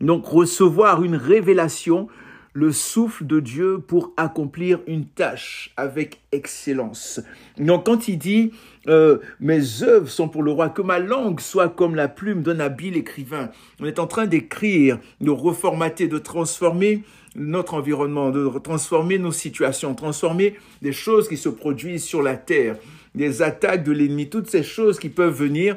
donc 0.00 0.26
recevoir 0.26 1.02
une 1.02 1.16
révélation 1.16 2.08
le 2.52 2.72
souffle 2.72 3.26
de 3.26 3.40
Dieu 3.40 3.78
pour 3.78 4.12
accomplir 4.16 4.80
une 4.86 5.06
tâche 5.06 5.72
avec 5.76 6.20
excellence. 6.32 7.20
Donc 7.58 7.86
quand 7.86 8.08
il 8.08 8.18
dit 8.18 8.52
euh, 8.88 9.18
mes 9.40 9.82
œuvres 9.82 10.08
sont 10.08 10.28
pour 10.28 10.42
le 10.42 10.50
roi, 10.50 10.68
que 10.68 10.82
ma 10.82 10.98
langue 10.98 11.40
soit 11.40 11.68
comme 11.68 11.94
la 11.94 12.08
plume 12.08 12.42
d'un 12.42 12.60
habile 12.60 12.96
écrivain, 12.96 13.50
on 13.80 13.86
est 13.86 13.98
en 13.98 14.06
train 14.06 14.26
d'écrire, 14.26 14.98
de 15.20 15.30
reformater, 15.30 16.08
de 16.08 16.18
transformer 16.18 17.02
notre 17.34 17.74
environnement, 17.74 18.30
de 18.30 18.58
transformer 18.58 19.18
nos 19.18 19.32
situations, 19.32 19.94
transformer 19.94 20.56
des 20.82 20.92
choses 20.92 21.28
qui 21.28 21.38
se 21.38 21.48
produisent 21.48 22.04
sur 22.04 22.22
la 22.22 22.36
terre, 22.36 22.76
des 23.14 23.40
attaques 23.40 23.84
de 23.84 23.92
l'ennemi, 23.92 24.28
toutes 24.28 24.50
ces 24.50 24.62
choses 24.62 24.98
qui 24.98 25.08
peuvent 25.08 25.34
venir 25.34 25.76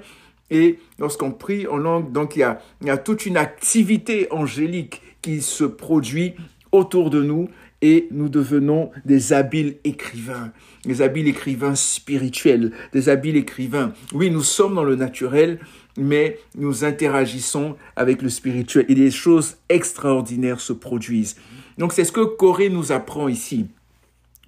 et 0.52 0.80
lorsqu'on 1.00 1.32
prie 1.32 1.68
en 1.68 1.78
langue, 1.78 2.12
donc 2.12 2.36
il 2.36 2.40
y, 2.40 2.44
a, 2.44 2.60
il 2.82 2.88
y 2.88 2.92
a 2.92 2.98
toute 2.98 3.26
une 3.26 3.38
activité 3.38 4.28
angélique 4.32 5.02
qui 5.22 5.42
se 5.42 5.64
produit 5.64 6.36
autour 6.76 7.10
de 7.10 7.22
nous 7.22 7.50
et 7.82 8.08
nous 8.12 8.30
devenons 8.30 8.92
des 9.06 9.34
habiles 9.34 9.78
écrivains, 9.84 10.52
des 10.86 11.02
habiles 11.02 11.28
écrivains 11.28 11.76
spirituels, 11.76 12.72
des 12.94 13.10
habiles 13.10 13.36
écrivains. 13.36 13.94
Oui, 14.14 14.32
nous 14.32 14.44
sommes 14.44 14.76
dans 14.76 14.84
le 14.84 14.96
naturel, 14.96 15.60
mais 15.98 16.40
nous 16.56 16.84
interagissons 16.84 17.76
avec 17.96 18.22
le 18.22 18.30
spirituel 18.30 18.86
et 18.90 18.96
des 18.96 19.12
choses 19.12 19.58
extraordinaires 19.70 20.62
se 20.62 20.74
produisent. 20.74 21.36
Donc 21.78 21.94
c'est 21.94 22.06
ce 22.06 22.12
que 22.12 22.22
Corée 22.22 22.70
nous 22.70 22.92
apprend 22.92 23.28
ici. 23.28 23.68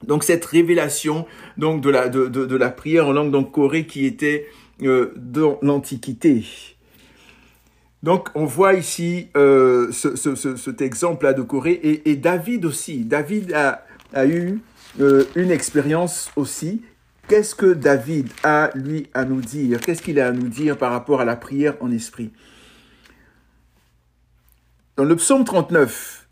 Donc 0.05 0.24
cette 0.24 0.46
révélation 0.46 1.25
donc 1.57 1.81
de 1.81 1.89
la, 1.89 2.10
de, 2.10 2.27
de, 2.27 2.55
la 2.55 2.69
prière 2.69 3.07
en 3.07 3.13
langue 3.13 3.31
donc 3.31 3.51
Corée 3.51 3.86
qui 3.86 4.05
était 4.05 4.46
euh, 4.84 5.13
dans 5.15 5.57
l'Antiquité. 5.62 6.46
Donc, 8.04 8.30
on 8.36 8.46
voit 8.46 8.74
ici 8.75 9.30
euh, 9.36 9.92
ce, 9.92 10.16
ce, 10.16 10.56
cet 10.56 10.82
exemple-là 10.82 11.34
de 11.34 11.42
Corée. 11.42 11.80
Et, 12.06 12.16
David 12.16 12.66
aussi. 12.66 13.04
David 13.04 13.54
a, 13.54 13.86
a 14.13 14.25
eu 14.25 14.62
euh, 15.00 15.25
une 15.36 15.51
expérience 15.51 16.32
aussi. 16.36 16.84
Qu'est-ce 17.27 17.56
que 17.56 17.74
David 17.74 18.30
a, 18.44 18.70
lui, 18.75 19.08
à 19.13 19.25
nous 19.25 19.42
dire? 19.42 19.82
Qu'est-ce 19.82 20.01
qu'il 20.01 20.20
a 20.20 20.27
à 20.27 20.32
nous 20.32 20.48
dire 20.48 20.77
par 20.77 20.92
rapport 20.92 21.22
à 21.22 21.25
la 21.25 21.36
prière 21.36 21.75
en 21.82 21.92
esprit? 21.92 22.32
Dans 24.96 25.04
le 25.04 25.16
psaume 25.16 25.44
39, 25.44 26.27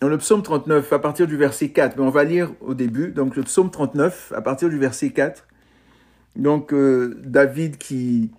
dans 0.00 0.08
le 0.08 0.16
psaume 0.16 0.42
39, 0.42 0.92
à 0.92 0.98
partir 0.98 1.26
du 1.26 1.36
verset 1.36 1.68
4, 1.68 1.96
mais 1.96 2.02
on 2.02 2.10
va 2.10 2.24
lire 2.24 2.50
au 2.60 2.74
début, 2.74 3.12
donc 3.12 3.36
le 3.36 3.42
psaume 3.42 3.70
39, 3.70 4.32
à 4.34 4.40
partir 4.40 4.70
du 4.70 4.78
verset 4.78 5.10
4, 5.10 5.46
donc 6.36 6.72
euh, 6.72 7.20
David 7.22 7.76
qui, 7.76 8.30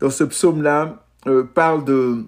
dans 0.00 0.10
ce 0.10 0.22
psaume-là, 0.22 1.07
euh, 1.28 1.44
parle 1.44 1.84
de, 1.84 2.24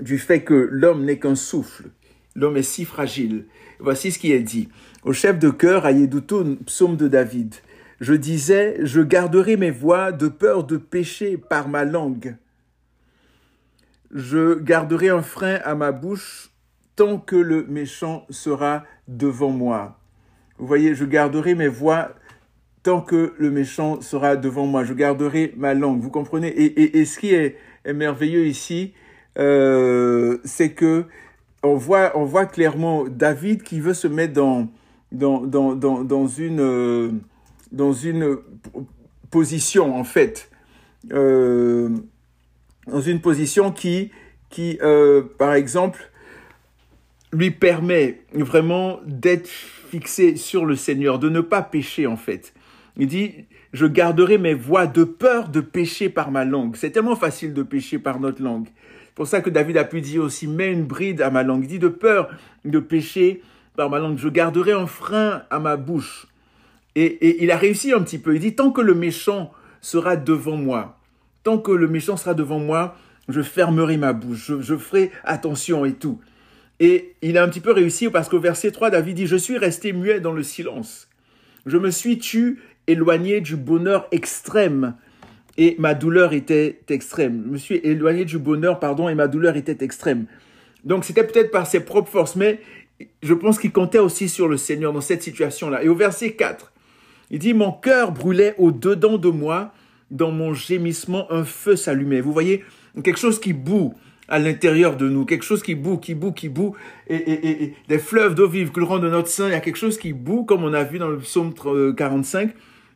du 0.00 0.18
fait 0.18 0.42
que 0.42 0.68
l'homme 0.70 1.04
n'est 1.04 1.18
qu'un 1.18 1.34
souffle. 1.34 1.90
L'homme 2.34 2.56
est 2.56 2.62
si 2.62 2.84
fragile. 2.84 3.46
Voici 3.78 4.12
ce 4.12 4.18
qui 4.18 4.32
est 4.32 4.40
dit. 4.40 4.68
Au 5.02 5.12
chef 5.12 5.38
de 5.38 5.50
cœur, 5.50 5.86
à 5.86 5.92
Yedutun, 5.92 6.56
psaume 6.66 6.96
de 6.96 7.08
David. 7.08 7.54
Je 8.00 8.14
disais, 8.14 8.78
je 8.82 9.00
garderai 9.00 9.56
mes 9.56 9.70
voix 9.70 10.12
de 10.12 10.28
peur 10.28 10.64
de 10.64 10.76
pécher 10.76 11.36
par 11.36 11.68
ma 11.68 11.84
langue. 11.84 12.36
Je 14.12 14.58
garderai 14.58 15.08
un 15.08 15.22
frein 15.22 15.58
à 15.64 15.74
ma 15.74 15.92
bouche 15.92 16.50
tant 16.96 17.18
que 17.18 17.36
le 17.36 17.64
méchant 17.66 18.26
sera 18.30 18.84
devant 19.08 19.50
moi. 19.50 19.98
Vous 20.58 20.66
voyez, 20.66 20.94
je 20.94 21.04
garderai 21.04 21.54
mes 21.54 21.68
voix 21.68 22.14
tant 22.82 23.00
que 23.00 23.34
le 23.38 23.50
méchant 23.50 24.00
sera 24.00 24.36
devant 24.36 24.66
moi. 24.66 24.84
Je 24.84 24.94
garderai 24.94 25.54
ma 25.56 25.74
langue. 25.74 26.00
Vous 26.00 26.10
comprenez? 26.10 26.48
Et, 26.48 26.64
et, 26.64 26.98
et, 26.98 27.04
ce 27.04 27.18
qui 27.18 27.34
est 27.34 27.56
merveilleux 27.86 28.46
ici, 28.46 28.92
euh, 29.38 30.38
c'est 30.44 30.72
que 30.72 31.04
on 31.62 31.74
voit, 31.74 32.12
on 32.16 32.24
voit 32.24 32.46
clairement 32.46 33.04
David 33.08 33.62
qui 33.62 33.80
veut 33.80 33.94
se 33.94 34.08
mettre 34.08 34.32
dans, 34.32 34.68
dans, 35.12 35.40
dans, 35.40 35.74
dans, 35.74 36.04
dans 36.04 36.26
une, 36.26 36.60
euh, 36.60 37.10
dans 37.70 37.92
une 37.92 38.38
position, 39.30 39.94
en 39.94 40.04
fait, 40.04 40.50
euh, 41.12 41.90
dans 42.86 43.00
une 43.00 43.20
position 43.20 43.72
qui, 43.72 44.10
qui 44.48 44.78
par 45.38 45.54
exemple, 45.54 46.10
lui 47.32 47.50
permet 47.50 48.22
vraiment 48.32 48.98
d'être 49.06 49.48
fixé 49.48 50.36
sur 50.36 50.64
le 50.64 50.76
Seigneur, 50.76 51.18
de 51.18 51.28
ne 51.28 51.40
pas 51.40 51.62
pécher, 51.62 52.06
en 52.06 52.16
fait. 52.16 52.54
Il 52.96 53.06
dit, 53.06 53.46
je 53.72 53.86
garderai 53.86 54.38
mes 54.38 54.54
voix 54.54 54.86
de 54.86 55.04
peur 55.04 55.48
de 55.48 55.60
pécher 55.60 56.08
par 56.08 56.30
ma 56.30 56.44
langue. 56.44 56.76
C'est 56.76 56.90
tellement 56.90 57.16
facile 57.16 57.54
de 57.54 57.62
pécher 57.62 57.98
par 57.98 58.20
notre 58.20 58.42
langue. 58.42 58.66
C'est 59.06 59.14
pour 59.14 59.26
ça 59.26 59.40
que 59.40 59.50
David 59.50 59.76
a 59.76 59.84
pu 59.84 60.00
dire 60.00 60.22
aussi, 60.22 60.46
mets 60.46 60.72
une 60.72 60.84
bride 60.84 61.20
à 61.20 61.30
ma 61.30 61.42
langue. 61.42 61.64
Il 61.64 61.68
dit, 61.68 61.78
de 61.78 61.88
peur 61.88 62.30
de 62.64 62.78
pécher 62.78 63.42
par 63.76 63.90
ma 63.90 63.98
langue, 63.98 64.18
je 64.18 64.28
garderai 64.28 64.72
un 64.72 64.86
frein 64.86 65.42
à 65.50 65.58
ma 65.58 65.76
bouche. 65.76 66.26
Et, 66.96 67.42
il 67.42 67.50
a 67.50 67.56
réussi 67.56 67.92
un 67.92 68.00
petit 68.00 68.18
peu. 68.18 68.34
Il 68.34 68.40
dit, 68.40 68.54
tant 68.54 68.72
que 68.72 68.80
le 68.80 68.94
méchant 68.94 69.52
sera 69.80 70.16
devant 70.16 70.56
moi, 70.56 70.98
tant 71.44 71.58
que 71.58 71.70
le 71.70 71.86
méchant 71.86 72.16
sera 72.16 72.34
devant 72.34 72.58
moi, 72.58 72.96
je 73.28 73.42
fermerai 73.42 73.96
ma 73.96 74.12
bouche, 74.12 74.46
je, 74.48 74.60
je 74.60 74.76
ferai 74.76 75.12
attention 75.22 75.84
et 75.84 75.92
tout. 75.92 76.20
Et 76.80 77.14
il 77.22 77.38
a 77.38 77.44
un 77.44 77.48
petit 77.48 77.60
peu 77.60 77.72
réussi 77.72 78.08
parce 78.08 78.28
qu'au 78.28 78.40
verset 78.40 78.72
3, 78.72 78.90
David 78.90 79.16
dit, 79.16 79.26
je 79.26 79.36
suis 79.36 79.58
resté 79.58 79.92
muet 79.92 80.20
dans 80.20 80.32
le 80.32 80.42
silence. 80.42 81.08
Je 81.66 81.76
me 81.76 81.90
suis 81.90 82.18
tu 82.18 82.58
éloigné 82.90 83.40
du 83.40 83.56
bonheur 83.56 84.06
extrême 84.12 84.94
et 85.56 85.76
ma 85.78 85.94
douleur 85.94 86.32
était 86.32 86.80
extrême. 86.88 87.42
Je 87.46 87.52
me 87.52 87.58
suis 87.58 87.76
éloigné 87.76 88.24
du 88.24 88.38
bonheur, 88.38 88.80
pardon, 88.80 89.08
et 89.08 89.14
ma 89.14 89.28
douleur 89.28 89.56
était 89.56 89.84
extrême. 89.84 90.26
Donc 90.84 91.04
c'était 91.04 91.24
peut-être 91.24 91.50
par 91.50 91.66
ses 91.66 91.80
propres 91.80 92.10
forces, 92.10 92.36
mais 92.36 92.60
je 93.22 93.34
pense 93.34 93.58
qu'il 93.58 93.72
comptait 93.72 93.98
aussi 93.98 94.28
sur 94.28 94.48
le 94.48 94.56
Seigneur 94.56 94.92
dans 94.92 95.00
cette 95.00 95.22
situation-là. 95.22 95.82
Et 95.82 95.88
au 95.88 95.94
verset 95.94 96.32
4, 96.32 96.72
il 97.30 97.38
dit, 97.38 97.54
mon 97.54 97.72
cœur 97.72 98.12
brûlait 98.12 98.54
au-dedans 98.58 99.18
de 99.18 99.28
moi, 99.28 99.72
dans 100.10 100.32
mon 100.32 100.54
gémissement, 100.54 101.30
un 101.30 101.44
feu 101.44 101.76
s'allumait. 101.76 102.20
Vous 102.20 102.32
voyez, 102.32 102.64
quelque 103.04 103.18
chose 103.18 103.38
qui 103.38 103.52
boue 103.52 103.94
à 104.28 104.38
l'intérieur 104.38 104.96
de 104.96 105.08
nous, 105.08 105.24
quelque 105.24 105.44
chose 105.44 105.62
qui 105.62 105.74
boue, 105.74 105.98
qui 105.98 106.14
boue, 106.14 106.32
qui 106.32 106.48
boue, 106.48 106.74
et, 107.08 107.74
des 107.88 107.98
fleuves 107.98 108.34
d'eau 108.34 108.48
vive 108.48 108.70
rang 108.76 108.98
de 108.98 109.08
notre 109.08 109.28
sein, 109.28 109.48
il 109.48 109.52
y 109.52 109.54
a 109.54 109.60
quelque 109.60 109.76
chose 109.76 109.98
qui 109.98 110.12
boue, 110.12 110.44
comme 110.44 110.64
on 110.64 110.72
a 110.72 110.84
vu 110.84 110.98
dans 110.98 111.08
le 111.08 111.18
psaume 111.18 111.52
45. 111.96 112.52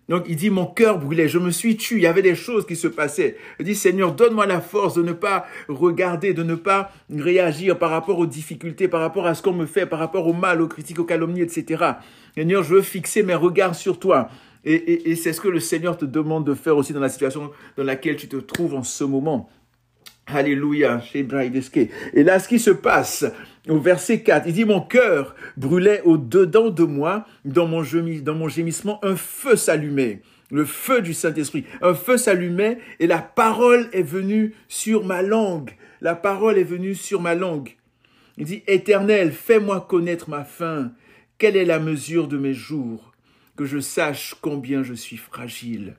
Donc 0.08 0.24
il 0.28 0.36
dit, 0.36 0.50
mon 0.50 0.66
cœur 0.66 0.98
brûlait, 0.98 1.28
je 1.28 1.38
me 1.38 1.50
suis 1.50 1.76
tué, 1.76 1.96
il 1.96 2.02
y 2.02 2.06
avait 2.06 2.22
des 2.22 2.34
choses 2.34 2.66
qui 2.66 2.76
se 2.76 2.88
passaient. 2.88 3.36
Il 3.58 3.64
dit, 3.64 3.74
Seigneur, 3.74 4.12
donne-moi 4.12 4.46
la 4.46 4.60
force 4.60 4.94
de 4.94 5.02
ne 5.02 5.12
pas 5.12 5.46
regarder, 5.68 6.34
de 6.34 6.42
ne 6.42 6.54
pas 6.54 6.92
réagir 7.10 7.78
par 7.78 7.90
rapport 7.90 8.18
aux 8.18 8.26
difficultés, 8.26 8.88
par 8.88 9.00
rapport 9.00 9.26
à 9.26 9.34
ce 9.34 9.42
qu'on 9.42 9.52
me 9.54 9.66
fait, 9.66 9.86
par 9.86 9.98
rapport 9.98 10.26
au 10.26 10.34
mal, 10.34 10.60
aux 10.60 10.68
critiques, 10.68 10.98
aux 10.98 11.04
calomnies, 11.04 11.40
etc. 11.40 11.84
Seigneur, 12.34 12.62
je 12.62 12.74
veux 12.74 12.82
fixer 12.82 13.22
mes 13.22 13.34
regards 13.34 13.74
sur 13.74 13.98
toi. 13.98 14.28
Et, 14.66 15.14
c'est 15.16 15.34
ce 15.34 15.40
que 15.40 15.48
le 15.48 15.60
Seigneur 15.60 15.96
te 15.96 16.06
demande 16.06 16.46
de 16.46 16.54
faire 16.54 16.76
aussi 16.76 16.94
dans 16.94 17.00
la 17.00 17.10
situation 17.10 17.50
dans 17.76 17.84
laquelle 17.84 18.16
tu 18.16 18.28
te 18.28 18.36
trouves 18.36 18.74
en 18.74 18.82
ce 18.82 19.04
moment. 19.04 19.50
Alléluia, 20.26 21.02
Et 21.14 22.22
là, 22.22 22.38
ce 22.38 22.48
qui 22.48 22.58
se 22.58 22.70
passe 22.70 23.26
au 23.68 23.78
verset 23.78 24.22
4, 24.22 24.46
il 24.46 24.52
dit, 24.52 24.64
mon 24.64 24.80
cœur 24.80 25.34
brûlait 25.56 26.02
au-dedans 26.02 26.70
de 26.70 26.84
moi, 26.84 27.26
dans 27.44 27.66
mon, 27.66 27.82
gémissement, 27.82 29.02
un 29.02 29.16
feu 29.16 29.56
s'allumait, 29.56 30.20
le 30.50 30.64
feu 30.64 31.00
du 31.00 31.14
Saint-Esprit. 31.14 31.64
Un 31.80 31.94
feu 31.94 32.18
s'allumait 32.18 32.78
et 33.00 33.06
la 33.06 33.22
parole 33.22 33.88
est 33.92 34.02
venue 34.02 34.54
sur 34.68 35.04
ma 35.04 35.22
langue. 35.22 35.70
La 36.02 36.14
parole 36.14 36.58
est 36.58 36.64
venue 36.64 36.94
sur 36.94 37.22
ma 37.22 37.34
langue. 37.34 37.76
Il 38.36 38.44
dit, 38.44 38.62
Éternel, 38.66 39.32
fais-moi 39.32 39.86
connaître 39.88 40.28
ma 40.28 40.44
faim. 40.44 40.92
Quelle 41.38 41.56
est 41.56 41.64
la 41.64 41.78
mesure 41.78 42.28
de 42.28 42.36
mes 42.36 42.54
jours? 42.54 43.12
Que 43.56 43.64
je 43.64 43.78
sache 43.78 44.34
combien 44.40 44.82
je 44.82 44.94
suis 44.94 45.16
fragile. 45.16 45.94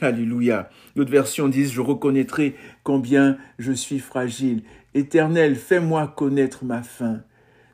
Alléluia. 0.00 0.70
D'autres 0.94 1.10
versions 1.10 1.48
disent, 1.48 1.72
je 1.72 1.80
reconnaîtrai 1.80 2.54
combien 2.82 3.38
je 3.58 3.72
suis 3.72 3.98
fragile. 3.98 4.62
Éternel, 4.98 5.54
fais-moi 5.54 6.12
connaître 6.16 6.64
ma 6.64 6.82
faim. 6.82 7.20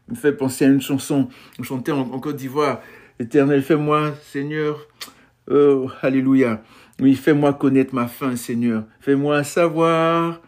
me 0.09 0.15
fait 0.15 0.35
penser 0.35 0.67
à 0.67 0.69
une 0.69 0.83
chanson, 0.83 1.29
on 1.59 1.63
chantait 1.63 1.91
en, 1.91 2.05
Côte 2.21 2.37
d'Ivoire. 2.37 2.83
Éternel, 3.19 3.63
fais-moi, 3.63 4.13
Seigneur, 4.23 4.87
oh, 5.51 5.91
Alléluia. 6.03 6.63
Oui, 7.01 7.15
fais-moi 7.15 7.55
connaître 7.55 7.95
ma 7.95 8.09
faim, 8.09 8.37
Seigneur. 8.37 8.85
Fais-moi 9.01 9.43
savoir, 9.43 10.43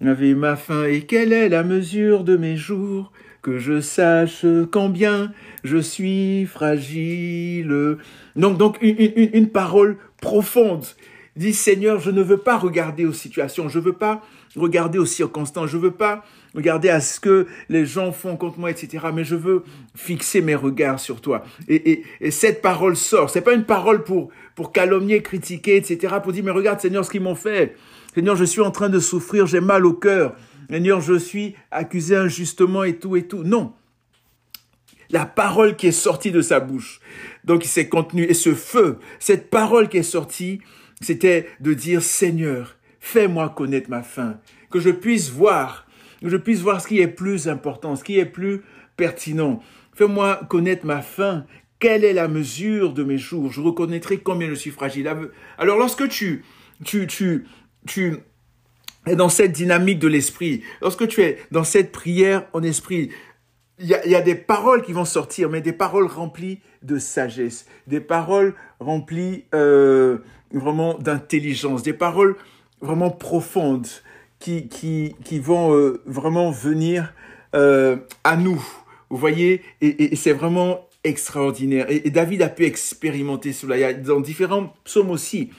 avait 0.00 0.34
ma 0.34 0.56
faim 0.56 0.84
et 0.84 1.02
quelle 1.02 1.34
est 1.34 1.50
la 1.50 1.64
mesure 1.64 2.24
de 2.24 2.38
mes 2.38 2.56
jours, 2.56 3.12
que 3.42 3.58
je 3.58 3.82
sache 3.82 4.46
combien 4.72 5.32
je 5.64 5.76
suis 5.76 6.46
fragile. 6.46 7.98
Donc, 8.36 8.56
donc 8.56 8.78
une, 8.80 8.96
une, 8.98 9.30
une 9.34 9.48
parole 9.50 9.98
profonde 10.22 10.86
Dis 11.34 11.54
Seigneur, 11.54 11.98
je 11.98 12.10
ne 12.10 12.22
veux 12.22 12.36
pas 12.36 12.58
regarder 12.58 13.06
aux 13.06 13.14
situations, 13.14 13.70
je 13.70 13.78
ne 13.78 13.84
veux 13.84 13.94
pas 13.94 14.22
regarder 14.56 14.98
aux 14.98 15.06
circonstances, 15.06 15.70
je 15.70 15.76
veux 15.76 15.92
pas 15.92 16.24
regarder 16.54 16.90
à 16.90 17.00
ce 17.00 17.18
que 17.20 17.46
les 17.68 17.86
gens 17.86 18.12
font 18.12 18.36
contre 18.36 18.58
moi, 18.58 18.70
etc. 18.70 19.06
Mais 19.14 19.24
je 19.24 19.36
veux 19.36 19.64
fixer 19.94 20.42
mes 20.42 20.54
regards 20.54 21.00
sur 21.00 21.20
toi. 21.20 21.44
Et, 21.68 22.02
cette 22.30 22.62
parole 22.62 22.96
sort. 22.96 23.30
C'est 23.30 23.40
pas 23.40 23.54
une 23.54 23.64
parole 23.64 24.04
pour, 24.04 24.30
pour 24.54 24.72
calomnier, 24.72 25.22
critiquer, 25.22 25.76
etc. 25.76 26.16
Pour 26.22 26.32
dire, 26.32 26.44
mais 26.44 26.50
regarde 26.50 26.80
Seigneur 26.80 27.04
ce 27.04 27.10
qu'ils 27.10 27.22
m'ont 27.22 27.34
fait. 27.34 27.76
Seigneur, 28.14 28.36
je 28.36 28.44
suis 28.44 28.60
en 28.60 28.70
train 28.70 28.88
de 28.88 28.98
souffrir, 28.98 29.46
j'ai 29.46 29.60
mal 29.60 29.86
au 29.86 29.94
cœur. 29.94 30.34
Seigneur, 30.68 31.00
je 31.00 31.14
suis 31.14 31.54
accusé 31.70 32.16
injustement 32.16 32.84
et 32.84 32.96
tout 32.96 33.16
et 33.16 33.26
tout. 33.26 33.42
Non. 33.44 33.72
La 35.10 35.26
parole 35.26 35.76
qui 35.76 35.88
est 35.88 35.92
sortie 35.92 36.30
de 36.30 36.40
sa 36.40 36.60
bouche. 36.60 37.00
Donc 37.44 37.64
il 37.64 37.68
s'est 37.68 37.88
contenu. 37.88 38.24
Et 38.24 38.34
ce 38.34 38.54
feu, 38.54 38.98
cette 39.18 39.50
parole 39.50 39.88
qui 39.88 39.98
est 39.98 40.02
sortie, 40.02 40.60
c'était 41.00 41.46
de 41.60 41.74
dire 41.74 42.02
Seigneur, 42.02 42.76
fais-moi 43.02 43.50
connaître 43.50 43.90
ma 43.90 44.02
faim, 44.02 44.38
que 44.70 44.80
je 44.80 44.88
puisse 44.88 45.28
voir, 45.28 45.86
que 46.22 46.30
je 46.30 46.36
puisse 46.36 46.60
voir 46.60 46.80
ce 46.80 46.86
qui 46.86 47.00
est 47.00 47.08
plus 47.08 47.48
important, 47.48 47.96
ce 47.96 48.04
qui 48.04 48.18
est 48.18 48.24
plus 48.24 48.62
pertinent. 48.96 49.60
Fais-moi 49.92 50.40
connaître 50.48 50.86
ma 50.86 51.02
faim. 51.02 51.44
Quelle 51.80 52.04
est 52.04 52.12
la 52.12 52.28
mesure 52.28 52.94
de 52.94 53.02
mes 53.02 53.18
jours? 53.18 53.50
Je 53.50 53.60
reconnaîtrai 53.60 54.18
combien 54.18 54.48
je 54.48 54.54
suis 54.54 54.70
fragile. 54.70 55.12
Alors 55.58 55.78
lorsque 55.78 56.08
tu, 56.08 56.44
tu, 56.84 57.08
tu, 57.08 57.44
tu 57.86 58.18
es 59.06 59.16
dans 59.16 59.28
cette 59.28 59.50
dynamique 59.50 59.98
de 59.98 60.08
l'esprit, 60.08 60.62
lorsque 60.80 61.08
tu 61.08 61.22
es 61.22 61.38
dans 61.50 61.64
cette 61.64 61.90
prière 61.90 62.46
en 62.52 62.62
esprit, 62.62 63.10
il 63.80 63.86
y, 63.86 63.94
a, 63.94 64.06
y 64.06 64.14
a, 64.14 64.22
des 64.22 64.36
paroles 64.36 64.82
qui 64.82 64.92
vont 64.92 65.04
sortir, 65.04 65.50
mais 65.50 65.60
des 65.60 65.72
paroles 65.72 66.06
remplies 66.06 66.60
de 66.82 66.98
sagesse, 66.98 67.66
des 67.88 68.00
paroles 68.00 68.54
remplies 68.78 69.46
euh, 69.56 70.18
vraiment 70.52 70.96
d'intelligence, 70.98 71.82
des 71.82 71.94
paroles 71.94 72.36
vraiment 72.82 73.10
profondes 73.10 73.86
qui, 74.38 74.68
qui, 74.68 75.14
qui 75.24 75.38
vont 75.38 75.74
euh, 75.74 76.02
vraiment 76.04 76.50
venir 76.50 77.14
euh, 77.54 77.96
à 78.24 78.36
nous. 78.36 78.62
Vous 79.08 79.16
voyez, 79.16 79.62
et, 79.80 80.16
c'est 80.16 80.32
vraiment 80.32 80.88
extraordinaire. 81.04 81.86
Et, 81.88 82.10
David 82.10 82.42
a 82.42 82.48
pu 82.48 82.64
expérimenter 82.64 83.52
cela. 83.52 83.76
Il 83.76 83.80
y 83.80 83.84
a 83.84 83.94
dans 83.94 84.20
différents 84.20 84.74
psaumes 84.84 85.10
aussi. 85.10 85.50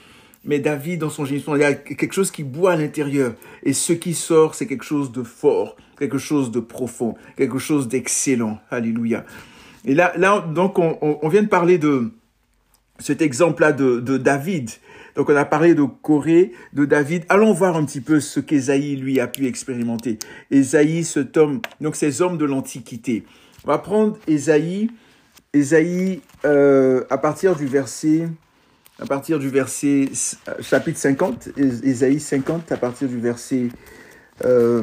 Mais 0.46 0.58
David, 0.58 1.00
dans 1.00 1.08
son 1.08 1.24
génie, 1.24 1.42
il 1.46 1.60
y 1.60 1.64
a 1.64 1.72
quelque 1.72 2.12
chose 2.12 2.30
qui 2.30 2.44
boit 2.44 2.72
à 2.72 2.76
l'intérieur. 2.76 3.34
Et 3.62 3.72
ce 3.72 3.94
qui 3.94 4.12
sort, 4.12 4.54
c'est 4.54 4.66
quelque 4.66 4.84
chose 4.84 5.10
de 5.10 5.22
fort, 5.22 5.76
quelque 5.98 6.18
chose 6.18 6.50
de 6.50 6.60
profond, 6.60 7.14
quelque 7.36 7.58
chose 7.58 7.88
d'excellent. 7.88 8.58
Alléluia. 8.70 9.24
Et 9.86 9.94
là, 9.94 10.12
là 10.18 10.40
donc, 10.40 10.78
on, 10.78 10.98
on 11.00 11.28
vient 11.28 11.42
de 11.42 11.48
parler 11.48 11.78
de 11.78 12.10
cet 12.98 13.22
exemple-là 13.22 13.72
de, 13.72 14.00
de 14.00 14.18
David. 14.18 14.70
Donc 15.14 15.28
on 15.28 15.36
a 15.36 15.44
parlé 15.44 15.74
de 15.74 15.82
Corée, 15.82 16.52
de 16.72 16.84
David. 16.84 17.24
Allons 17.28 17.52
voir 17.52 17.76
un 17.76 17.84
petit 17.84 18.00
peu 18.00 18.20
ce 18.20 18.40
qu'Ésaïe, 18.40 18.96
lui, 18.96 19.20
a 19.20 19.26
pu 19.26 19.46
expérimenter. 19.46 20.18
Ésaïe, 20.50 21.04
ce 21.04 21.20
tome, 21.20 21.60
donc 21.80 21.96
ces 21.96 22.22
hommes 22.22 22.38
de 22.38 22.44
l'Antiquité. 22.44 23.24
On 23.64 23.68
va 23.68 23.78
prendre 23.78 24.18
Ésaïe, 24.26 24.90
Ésaïe 25.52 26.20
euh, 26.44 27.04
à 27.10 27.18
partir 27.18 27.56
du 27.56 27.66
verset, 27.66 28.28
à 28.98 29.06
partir 29.06 29.38
du 29.38 29.48
verset, 29.48 30.10
chapitre 30.60 30.98
50, 30.98 31.50
Ésaïe 31.56 32.20
50, 32.20 32.72
à 32.72 32.76
partir 32.76 33.08
du 33.08 33.18
verset 33.18 33.68
euh, 34.44 34.82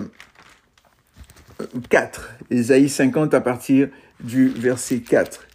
4. 1.90 2.36
Ésaïe 2.50 2.90
50 2.90 3.34
à 3.34 3.42
partir 3.42 3.90
du 4.22 4.48
verset 4.50 5.00
4. 5.00 5.48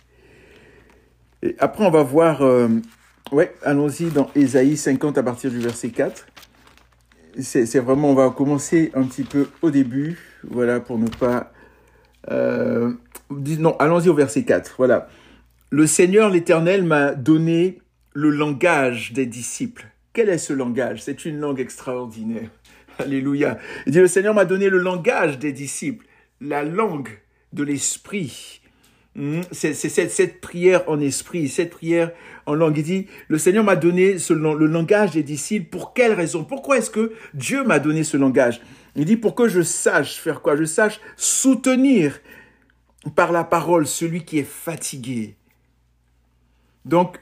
Et 1.42 1.56
après, 1.58 1.84
on 1.84 1.90
va 1.90 2.02
voir 2.02 2.42
euh, 2.42 2.68
Ouais, 3.32 3.52
allons-y 3.64 4.04
dans 4.06 4.30
Ésaïe 4.36 4.76
50 4.76 5.18
à 5.18 5.22
partir 5.22 5.50
du 5.50 5.58
verset 5.58 5.88
4. 5.90 6.26
C'est 7.40 7.80
vraiment, 7.80 8.10
on 8.10 8.14
va 8.14 8.30
commencer 8.30 8.92
un 8.94 9.02
petit 9.02 9.24
peu 9.24 9.48
au 9.62 9.70
début, 9.70 10.18
voilà, 10.48 10.80
pour 10.80 10.96
ne 10.98 11.08
pas... 11.08 11.52
Euh, 12.30 12.92
non, 13.30 13.76
allons-y 13.78 14.08
au 14.08 14.14
verset 14.14 14.44
4, 14.44 14.74
voilà. 14.78 15.08
Le 15.70 15.86
Seigneur 15.86 16.30
l'Éternel 16.30 16.84
m'a 16.84 17.14
donné 17.14 17.80
le 18.14 18.30
langage 18.30 19.12
des 19.12 19.26
disciples. 19.26 19.86
Quel 20.12 20.28
est 20.28 20.38
ce 20.38 20.52
langage? 20.52 21.02
C'est 21.02 21.24
une 21.24 21.40
langue 21.40 21.60
extraordinaire. 21.60 22.48
Alléluia. 22.98 23.58
Il 23.86 23.92
dit, 23.92 23.98
le 23.98 24.06
Seigneur 24.06 24.34
m'a 24.34 24.44
donné 24.44 24.70
le 24.70 24.78
langage 24.78 25.38
des 25.40 25.52
disciples, 25.52 26.06
la 26.40 26.62
langue 26.62 27.10
de 27.52 27.64
l'esprit. 27.64 28.62
Hmm, 29.16 29.40
c'est 29.50 29.72
cette, 29.72 30.42
prière 30.42 30.84
en 30.88 31.00
esprit, 31.00 31.48
cette 31.48 31.70
prière 31.70 32.10
en 32.44 32.54
langue. 32.54 32.76
Il 32.76 32.84
dit, 32.84 33.06
le 33.28 33.38
Seigneur 33.38 33.64
m'a 33.64 33.74
donné 33.74 34.18
ce, 34.18 34.34
le 34.34 34.66
langage 34.66 35.12
des 35.12 35.22
disciples. 35.22 35.70
Pour 35.70 35.94
quelle 35.94 36.12
raison? 36.12 36.44
Pourquoi 36.44 36.76
est-ce 36.76 36.90
que 36.90 37.14
Dieu 37.32 37.64
m'a 37.64 37.78
donné 37.78 38.04
ce 38.04 38.18
langage? 38.18 38.60
Il 38.94 39.06
dit, 39.06 39.16
pour 39.16 39.34
que 39.34 39.48
je 39.48 39.62
sache 39.62 40.16
faire 40.16 40.42
quoi? 40.42 40.54
Je 40.54 40.64
sache 40.64 41.00
soutenir 41.16 42.20
par 43.14 43.32
la 43.32 43.42
parole 43.42 43.86
celui 43.86 44.22
qui 44.22 44.38
est 44.38 44.48
fatigué. 44.48 45.36
Donc, 46.84 47.18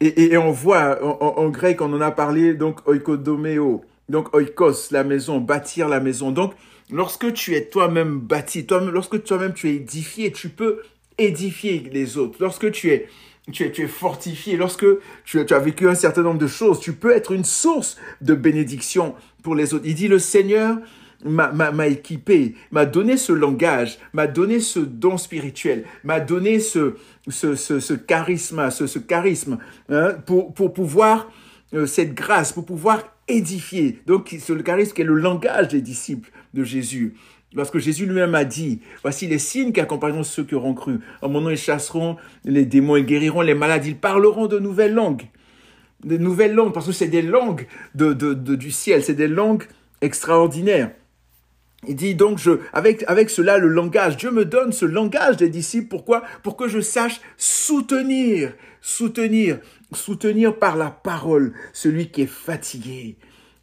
et, 0.00 0.38
on 0.38 0.50
voit 0.50 1.04
en, 1.04 1.50
grec, 1.50 1.82
on 1.82 1.92
en 1.92 2.00
a 2.00 2.10
parlé, 2.10 2.54
donc 2.54 2.86
oikodomeo, 2.88 3.84
donc 4.08 4.34
oikos, 4.34 4.92
la 4.92 5.04
maison, 5.04 5.40
bâtir 5.40 5.88
la 5.88 6.00
maison. 6.00 6.30
Donc, 6.30 6.54
lorsque 6.90 7.34
tu 7.34 7.54
es 7.54 7.66
toi-même 7.66 8.18
bâti, 8.18 8.64
toi 8.64 8.80
lorsque 8.80 9.22
toi-même 9.24 9.52
tu 9.52 9.68
es 9.68 9.74
édifié, 9.74 10.32
tu 10.32 10.48
peux 10.48 10.80
édifier 11.18 11.90
les 11.92 12.16
autres. 12.16 12.38
Lorsque 12.40 12.70
tu 12.70 12.90
es, 12.90 13.08
tu 13.52 13.64
es, 13.64 13.72
tu 13.72 13.82
es 13.82 13.88
fortifié, 13.88 14.56
lorsque 14.56 14.86
tu, 15.24 15.38
as 15.38 15.58
vécu 15.58 15.88
un 15.88 15.94
certain 15.94 16.22
nombre 16.22 16.38
de 16.38 16.46
choses, 16.46 16.80
tu 16.80 16.92
peux 16.92 17.10
être 17.10 17.32
une 17.32 17.44
source 17.44 17.96
de 18.20 18.34
bénédiction 18.34 19.14
pour 19.42 19.54
les 19.54 19.74
autres. 19.74 19.84
Il 19.86 19.94
dit 19.94 20.08
le 20.08 20.18
Seigneur 20.18 20.78
m'a 21.24 21.88
équipé, 21.88 22.54
m'a 22.70 22.86
donné 22.86 23.16
ce 23.16 23.32
langage, 23.32 23.98
m'a 24.12 24.28
donné 24.28 24.60
ce 24.60 24.78
don 24.78 25.18
spirituel, 25.18 25.84
m'a 26.04 26.20
donné 26.20 26.60
ce, 26.60 26.94
ce, 27.28 27.94
charisme, 27.94 28.70
ce, 28.70 28.98
charisme 29.00 29.58
hein, 29.88 30.12
pour, 30.26 30.54
pour 30.54 30.72
pouvoir, 30.72 31.28
euh, 31.74 31.86
cette 31.86 32.14
grâce, 32.14 32.52
pour 32.52 32.64
pouvoir 32.64 33.02
édifier. 33.26 34.00
Donc, 34.06 34.34
c'est 34.38 34.54
le 34.54 34.62
charisme 34.62 34.94
qui 34.94 35.02
est 35.02 35.04
le 35.04 35.14
langage 35.14 35.68
des 35.68 35.82
disciples 35.82 36.30
de 36.54 36.64
Jésus. 36.64 37.14
Lorsque 37.54 37.78
Jésus 37.78 38.04
lui-même 38.04 38.34
a 38.34 38.44
dit, 38.44 38.80
voici 39.02 39.26
les 39.26 39.38
signes 39.38 39.72
qui 39.72 39.80
accompagneront 39.80 40.22
ceux 40.22 40.44
qui 40.44 40.54
auront 40.54 40.74
cru. 40.74 40.98
En 41.22 41.30
mon 41.30 41.40
nom, 41.40 41.50
ils 41.50 41.56
chasseront 41.56 42.16
les 42.44 42.66
démons, 42.66 42.96
ils 42.96 43.06
guériront 43.06 43.40
les 43.40 43.54
malades, 43.54 43.86
ils 43.86 43.96
parleront 43.96 44.46
de 44.46 44.58
nouvelles 44.58 44.92
langues. 44.92 45.24
De 46.04 46.18
nouvelles 46.18 46.54
langues, 46.54 46.74
parce 46.74 46.86
que 46.86 46.92
c'est 46.92 47.08
des 47.08 47.22
langues 47.22 47.66
de, 47.94 48.12
de, 48.12 48.54
du 48.54 48.70
ciel, 48.70 49.02
c'est 49.02 49.14
des 49.14 49.28
langues 49.28 49.64
extraordinaires. 50.02 50.90
Il 51.86 51.96
dit 51.96 52.14
donc, 52.14 52.38
je, 52.38 52.60
avec, 52.72 53.04
avec 53.06 53.30
cela, 53.30 53.56
le 53.56 53.68
langage, 53.68 54.16
Dieu 54.16 54.30
me 54.30 54.44
donne 54.44 54.72
ce 54.72 54.84
langage 54.84 55.38
des 55.38 55.48
disciples. 55.48 55.88
Pourquoi? 55.88 56.22
Pour 56.42 56.56
que 56.56 56.68
je 56.68 56.80
sache 56.80 57.20
soutenir, 57.36 58.52
soutenir, 58.82 59.58
soutenir 59.92 60.58
par 60.58 60.76
la 60.76 60.90
parole 60.90 61.54
celui 61.72 62.10
qui 62.10 62.22
est 62.22 62.26
fatigué. 62.26 63.16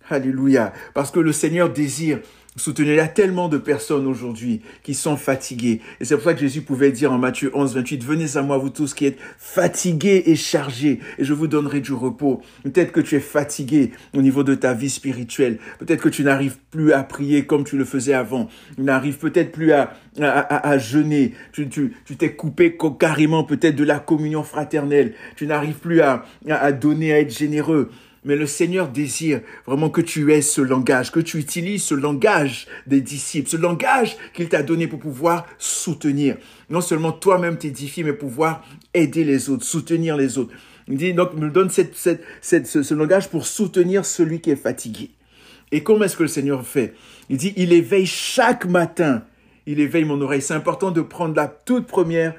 Alléluia. 0.09 0.73
Parce 0.93 1.11
que 1.11 1.19
le 1.19 1.31
Seigneur 1.31 1.69
désire 1.69 2.19
Soutenez, 2.57 2.91
il 2.91 2.95
y 2.95 2.99
a 3.01 3.09
tellement 3.09 3.49
de 3.49 3.57
personnes 3.57 4.07
aujourd'hui 4.07 4.61
qui 4.81 4.93
sont 4.93 5.17
fatiguées. 5.17 5.81
Et 5.99 6.05
c'est 6.05 6.15
pour 6.15 6.23
ça 6.23 6.33
que 6.33 6.39
Jésus 6.39 6.61
pouvait 6.61 6.93
dire 6.93 7.11
en 7.11 7.17
Matthieu 7.17 7.51
11, 7.53 7.75
28, 7.75 8.03
venez 8.05 8.37
à 8.37 8.41
moi, 8.43 8.57
vous 8.57 8.69
tous 8.69 8.93
qui 8.93 9.05
êtes 9.05 9.17
fatigués 9.37 10.23
et 10.27 10.37
chargés, 10.37 11.01
et 11.17 11.25
je 11.25 11.33
vous 11.33 11.47
donnerai 11.47 11.81
du 11.81 11.91
repos. 11.91 12.41
Peut-être 12.63 12.93
que 12.93 13.01
tu 13.01 13.15
es 13.15 13.19
fatigué 13.19 13.91
au 14.15 14.21
niveau 14.21 14.43
de 14.43 14.55
ta 14.55 14.73
vie 14.73 14.89
spirituelle. 14.89 15.57
Peut-être 15.79 16.01
que 16.01 16.07
tu 16.07 16.23
n'arrives 16.23 16.57
plus 16.71 16.93
à 16.93 17.03
prier 17.03 17.45
comme 17.45 17.65
tu 17.65 17.77
le 17.77 17.83
faisais 17.83 18.13
avant. 18.13 18.47
Tu 18.77 18.83
n'arrives 18.83 19.17
peut-être 19.17 19.51
plus 19.51 19.73
à, 19.73 19.93
à, 20.21 20.69
à, 20.69 20.77
jeûner. 20.77 21.33
Tu, 21.51 21.67
tu, 21.67 21.93
tu 22.05 22.15
t'es 22.15 22.35
coupé 22.35 22.77
carrément 22.97 23.43
peut-être 23.43 23.75
de 23.75 23.83
la 23.83 23.99
communion 23.99 24.43
fraternelle. 24.43 25.13
Tu 25.35 25.45
n'arrives 25.45 25.79
plus 25.79 25.99
à, 25.99 26.23
à 26.49 26.71
donner, 26.71 27.11
à 27.11 27.19
être 27.19 27.37
généreux. 27.37 27.91
Mais 28.25 28.35
le 28.35 28.47
Seigneur 28.47 28.89
désire 28.89 29.41
vraiment 29.67 29.89
que 29.89 30.01
tu 30.01 30.33
aies 30.33 30.41
ce 30.41 30.59
langage, 30.59 31.11
que 31.11 31.19
tu 31.19 31.37
utilises 31.37 31.83
ce 31.83 31.93
langage 31.93 32.67
des 32.87 32.99
disciples, 32.99 33.47
ce 33.47 33.55
langage 33.55 34.17
qu'il 34.33 34.49
t'a 34.49 34.63
donné 34.63 34.87
pour 34.87 34.99
pouvoir 34.99 35.45
soutenir. 35.59 36.35
Non 36.71 36.81
seulement 36.81 37.11
toi-même 37.11 37.57
t'édifier, 37.57 38.03
mais 38.03 38.13
pouvoir 38.13 38.65
aider 38.95 39.23
les 39.23 39.49
autres, 39.49 39.63
soutenir 39.63 40.17
les 40.17 40.39
autres. 40.39 40.53
Il 40.87 40.97
dit 40.97 41.13
donc, 41.13 41.35
me 41.35 41.49
donne 41.49 41.69
ce, 41.69 41.83
ce 42.41 42.93
langage 42.93 43.29
pour 43.29 43.45
soutenir 43.45 44.05
celui 44.05 44.41
qui 44.41 44.49
est 44.49 44.55
fatigué. 44.55 45.11
Et 45.71 45.83
comment 45.83 46.05
est-ce 46.05 46.17
que 46.17 46.23
le 46.23 46.29
Seigneur 46.29 46.65
fait? 46.65 46.93
Il 47.29 47.37
dit, 47.37 47.53
il 47.57 47.73
éveille 47.73 48.05
chaque 48.05 48.65
matin. 48.65 49.23
Il 49.67 49.79
éveille 49.79 50.05
mon 50.05 50.19
oreille. 50.21 50.41
C'est 50.41 50.53
important 50.53 50.91
de 50.91 51.01
prendre 51.01 51.35
la 51.35 51.47
toute 51.47 51.87
première 51.87 52.33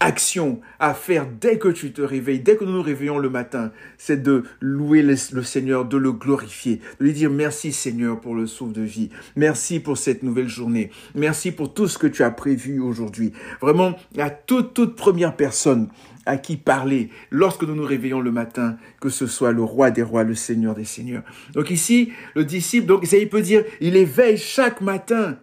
action 0.00 0.60
à 0.78 0.94
faire 0.94 1.26
dès 1.40 1.58
que 1.58 1.68
tu 1.68 1.92
te 1.92 2.00
réveilles, 2.00 2.40
dès 2.40 2.56
que 2.56 2.64
nous 2.64 2.72
nous 2.72 2.82
réveillons 2.82 3.18
le 3.18 3.28
matin, 3.28 3.70
c'est 3.98 4.22
de 4.22 4.44
louer 4.60 5.02
le, 5.02 5.16
Seigneur, 5.16 5.84
de 5.84 5.98
le 5.98 6.12
glorifier, 6.12 6.80
de 6.98 7.04
lui 7.04 7.12
dire 7.12 7.30
merci 7.30 7.70
Seigneur 7.70 8.18
pour 8.18 8.34
le 8.34 8.46
souffle 8.46 8.72
de 8.72 8.82
vie, 8.82 9.10
merci 9.36 9.78
pour 9.78 9.98
cette 9.98 10.22
nouvelle 10.22 10.48
journée, 10.48 10.90
merci 11.14 11.52
pour 11.52 11.74
tout 11.74 11.86
ce 11.86 11.98
que 11.98 12.06
tu 12.06 12.22
as 12.22 12.30
prévu 12.30 12.80
aujourd'hui. 12.80 13.32
Vraiment, 13.60 13.94
à 14.18 14.30
toute, 14.30 14.72
toute 14.72 14.96
première 14.96 15.36
personne 15.36 15.88
à 16.26 16.38
qui 16.38 16.56
parler 16.56 17.10
lorsque 17.30 17.62
nous 17.62 17.74
nous 17.74 17.84
réveillons 17.84 18.20
le 18.20 18.30
matin, 18.30 18.76
que 19.00 19.10
ce 19.10 19.26
soit 19.26 19.52
le 19.52 19.62
roi 19.62 19.90
des 19.90 20.02
rois, 20.02 20.24
le 20.24 20.34
Seigneur 20.34 20.74
des 20.74 20.84
seigneurs. 20.84 21.22
Donc 21.52 21.70
ici, 21.70 22.10
le 22.34 22.44
disciple, 22.44 22.86
donc 22.86 23.04
ça 23.06 23.16
il 23.16 23.28
peut 23.28 23.42
dire, 23.42 23.64
il 23.80 23.96
éveille 23.96 24.38
chaque 24.38 24.80
matin 24.80 25.38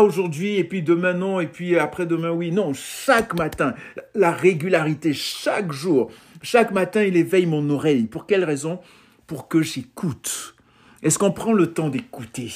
aujourd'hui 0.00 0.56
et 0.56 0.64
puis 0.64 0.82
demain 0.82 1.12
non 1.12 1.40
et 1.40 1.46
puis 1.46 1.78
après-demain 1.78 2.30
oui. 2.30 2.50
Non, 2.52 2.72
chaque 2.72 3.34
matin, 3.34 3.74
la 4.14 4.32
régularité, 4.32 5.12
chaque 5.12 5.72
jour, 5.72 6.10
chaque 6.42 6.72
matin, 6.72 7.02
il 7.02 7.16
éveille 7.16 7.46
mon 7.46 7.68
oreille. 7.70 8.04
Pour 8.04 8.26
quelle 8.26 8.44
raison? 8.44 8.80
Pour 9.26 9.48
que 9.48 9.62
j'écoute. 9.62 10.54
Est-ce 11.02 11.18
qu'on 11.18 11.32
prend 11.32 11.52
le 11.52 11.72
temps 11.72 11.88
d'écouter? 11.88 12.52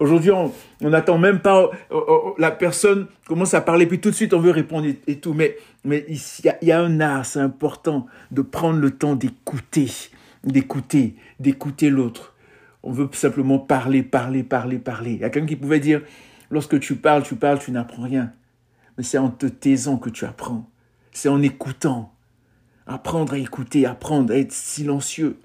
Aujourd'hui, 0.00 0.30
on 0.30 0.52
n'attend 0.80 1.18
même 1.18 1.40
pas, 1.40 1.64
euh, 1.64 1.68
euh, 1.92 1.96
euh, 1.98 2.30
la 2.38 2.50
personne 2.50 3.06
commence 3.26 3.52
à 3.52 3.60
parler, 3.60 3.84
puis 3.84 4.00
tout 4.00 4.08
de 4.08 4.14
suite 4.14 4.32
on 4.32 4.40
veut 4.40 4.50
répondre 4.50 4.86
et, 5.06 5.16
tout. 5.16 5.34
Mais, 5.34 5.58
mais 5.84 6.06
il 6.08 6.18
y, 6.44 6.48
a, 6.48 6.56
il 6.62 6.68
y 6.68 6.72
a 6.72 6.80
un 6.80 7.00
art, 7.00 7.26
c'est 7.26 7.38
important 7.38 8.06
de 8.30 8.40
prendre 8.40 8.80
le 8.80 8.92
temps 8.92 9.14
d'écouter, 9.14 9.90
d'écouter, 10.42 11.16
d'écouter 11.38 11.90
l'autre. 11.90 12.34
On 12.82 12.92
veut 12.92 13.10
simplement 13.12 13.58
parler, 13.58 14.02
parler, 14.02 14.42
parler, 14.42 14.78
parler. 14.78 15.12
Il 15.12 15.20
y 15.20 15.24
a 15.24 15.28
quelqu'un 15.28 15.48
qui 15.48 15.56
pouvait 15.56 15.80
dire, 15.80 16.00
Lorsque 16.50 16.80
tu 16.80 16.96
parles, 16.96 17.22
tu 17.22 17.36
parles, 17.36 17.60
tu 17.60 17.70
n'apprends 17.70 18.02
rien. 18.02 18.32
Mais 18.98 19.04
c'est 19.04 19.18
en 19.18 19.30
te 19.30 19.46
taisant 19.46 19.96
que 19.96 20.10
tu 20.10 20.24
apprends. 20.24 20.68
C'est 21.12 21.28
en 21.28 21.42
écoutant. 21.42 22.12
Apprendre 22.86 23.34
à 23.34 23.38
écouter, 23.38 23.86
apprendre 23.86 24.32
à 24.32 24.36
être 24.36 24.52
silencieux. 24.52 25.38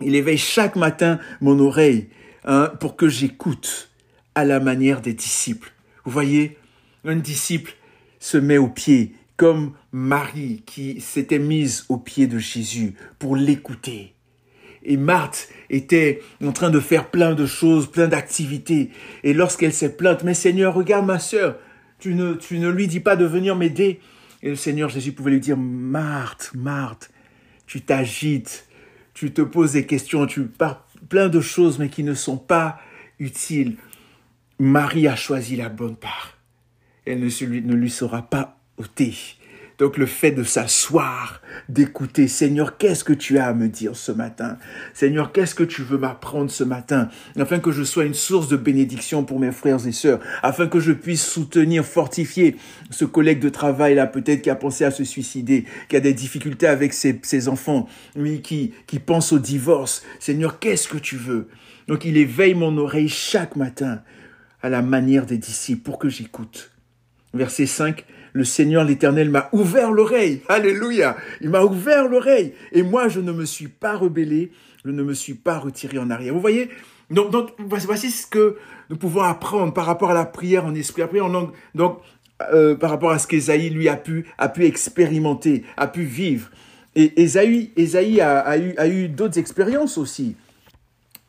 Il 0.00 0.14
éveille 0.14 0.38
chaque 0.38 0.76
matin 0.76 1.18
mon 1.40 1.58
oreille 1.58 2.08
hein, 2.44 2.72
pour 2.80 2.96
que 2.96 3.08
j'écoute 3.08 3.90
à 4.34 4.44
la 4.44 4.60
manière 4.60 5.00
des 5.00 5.14
disciples. 5.14 5.72
Vous 6.04 6.12
voyez, 6.12 6.58
un 7.04 7.16
disciple 7.16 7.74
se 8.18 8.38
met 8.38 8.58
au 8.58 8.68
pied 8.68 9.14
comme 9.36 9.74
Marie 9.90 10.62
qui 10.66 11.00
s'était 11.00 11.38
mise 11.38 11.84
au 11.88 11.96
pied 11.96 12.26
de 12.26 12.38
Jésus 12.38 12.94
pour 13.18 13.34
l'écouter. 13.36 14.14
Et 14.84 14.96
Marthe 14.96 15.48
était 15.70 16.20
en 16.44 16.52
train 16.52 16.70
de 16.70 16.80
faire 16.80 17.10
plein 17.10 17.34
de 17.34 17.46
choses, 17.46 17.90
plein 17.90 18.08
d'activités. 18.08 18.90
Et 19.22 19.32
lorsqu'elle 19.32 19.72
s'est 19.72 19.96
plainte, 19.96 20.24
mais 20.24 20.34
Seigneur, 20.34 20.74
regarde 20.74 21.06
ma 21.06 21.18
sœur, 21.18 21.56
tu 21.98 22.14
ne, 22.14 22.34
tu 22.34 22.58
ne 22.58 22.68
lui 22.68 22.88
dis 22.88 23.00
pas 23.00 23.16
de 23.16 23.24
venir 23.24 23.54
m'aider. 23.56 24.00
Et 24.42 24.50
le 24.50 24.56
Seigneur 24.56 24.88
Jésus 24.88 25.12
pouvait 25.12 25.30
lui 25.30 25.40
dire, 25.40 25.56
Marthe, 25.56 26.50
Marthe, 26.54 27.10
tu 27.66 27.80
t'agites, 27.80 28.66
tu 29.14 29.32
te 29.32 29.42
poses 29.42 29.72
des 29.72 29.86
questions, 29.86 30.26
tu 30.26 30.42
parles 30.42 30.78
plein 31.08 31.28
de 31.28 31.40
choses, 31.40 31.78
mais 31.78 31.88
qui 31.88 32.02
ne 32.02 32.14
sont 32.14 32.38
pas 32.38 32.80
utiles. 33.18 33.76
Marie 34.58 35.06
a 35.06 35.16
choisi 35.16 35.56
la 35.56 35.68
bonne 35.68 35.96
part. 35.96 36.38
Elle 37.06 37.20
ne, 37.20 37.60
ne 37.60 37.74
lui 37.74 37.90
sera 37.90 38.22
pas 38.22 38.58
ôtée. 38.76 39.14
Donc 39.82 39.96
le 39.96 40.06
fait 40.06 40.30
de 40.30 40.44
s'asseoir, 40.44 41.42
d'écouter, 41.68 42.28
Seigneur, 42.28 42.76
qu'est-ce 42.76 43.02
que 43.02 43.12
tu 43.12 43.38
as 43.38 43.48
à 43.48 43.52
me 43.52 43.66
dire 43.66 43.96
ce 43.96 44.12
matin? 44.12 44.56
Seigneur, 44.94 45.32
qu'est-ce 45.32 45.56
que 45.56 45.64
tu 45.64 45.82
veux 45.82 45.98
m'apprendre 45.98 46.52
ce 46.52 46.62
matin? 46.62 47.08
Afin 47.36 47.58
que 47.58 47.72
je 47.72 47.82
sois 47.82 48.04
une 48.04 48.14
source 48.14 48.46
de 48.46 48.56
bénédiction 48.56 49.24
pour 49.24 49.40
mes 49.40 49.50
frères 49.50 49.84
et 49.84 49.90
sœurs, 49.90 50.20
afin 50.44 50.68
que 50.68 50.78
je 50.78 50.92
puisse 50.92 51.26
soutenir, 51.26 51.84
fortifier 51.84 52.54
ce 52.90 53.04
collègue 53.04 53.40
de 53.40 53.48
travail 53.48 53.96
là, 53.96 54.06
peut-être 54.06 54.42
qui 54.42 54.50
a 54.50 54.54
pensé 54.54 54.84
à 54.84 54.92
se 54.92 55.02
suicider, 55.02 55.64
qui 55.88 55.96
a 55.96 56.00
des 56.00 56.14
difficultés 56.14 56.68
avec 56.68 56.92
ses, 56.92 57.48
enfants, 57.48 57.88
lui 58.14 58.40
qui, 58.40 58.74
qui 58.86 59.00
pense 59.00 59.32
au 59.32 59.40
divorce. 59.40 60.04
Seigneur, 60.20 60.60
qu'est-ce 60.60 60.86
que 60.86 60.98
tu 60.98 61.16
veux? 61.16 61.48
Donc 61.88 62.04
il 62.04 62.16
éveille 62.18 62.54
mon 62.54 62.78
oreille 62.78 63.08
chaque 63.08 63.56
matin 63.56 64.00
à 64.62 64.68
la 64.68 64.80
manière 64.80 65.26
des 65.26 65.38
disciples 65.38 65.82
pour 65.82 65.98
que 65.98 66.08
j'écoute. 66.08 66.70
Verset 67.34 67.66
5, 67.66 68.04
le 68.32 68.44
Seigneur 68.44 68.84
l'Éternel 68.84 69.30
m'a 69.30 69.48
ouvert 69.52 69.90
l'oreille. 69.90 70.42
Alléluia. 70.48 71.16
Il 71.40 71.50
m'a 71.50 71.62
ouvert 71.62 72.08
l'oreille. 72.08 72.54
Et 72.72 72.82
moi, 72.82 73.08
je 73.08 73.20
ne 73.20 73.32
me 73.32 73.44
suis 73.44 73.68
pas 73.68 73.96
rebellé. 73.96 74.52
Je 74.84 74.90
ne 74.90 75.02
me 75.02 75.14
suis 75.14 75.34
pas 75.34 75.58
retiré 75.58 75.98
en 75.98 76.10
arrière. 76.10 76.32
Vous 76.34 76.40
voyez? 76.40 76.70
Donc, 77.10 77.50
voici 77.58 78.10
ce 78.10 78.26
que 78.26 78.56
nous 78.88 78.96
pouvons 78.96 79.22
apprendre 79.22 79.72
par 79.74 79.84
rapport 79.84 80.10
à 80.10 80.14
la 80.14 80.24
prière 80.24 80.64
en 80.64 80.74
esprit, 80.74 81.02
après 81.02 81.20
en 81.20 81.28
langue. 81.28 81.50
Donc, 81.74 81.98
euh, 82.52 82.74
par 82.74 82.90
rapport 82.90 83.10
à 83.10 83.18
ce 83.18 83.26
qu'Ésaïe, 83.26 83.70
lui, 83.70 83.88
a 83.88 83.96
pu, 83.96 84.26
a 84.38 84.48
pu 84.48 84.64
expérimenter, 84.64 85.64
a 85.76 85.86
pu 85.86 86.02
vivre. 86.02 86.50
Et 86.94 87.22
Ésaïe, 87.22 87.70
a 88.20 88.88
eu 88.88 89.08
d'autres 89.08 89.38
expériences 89.38 89.98
aussi. 89.98 90.36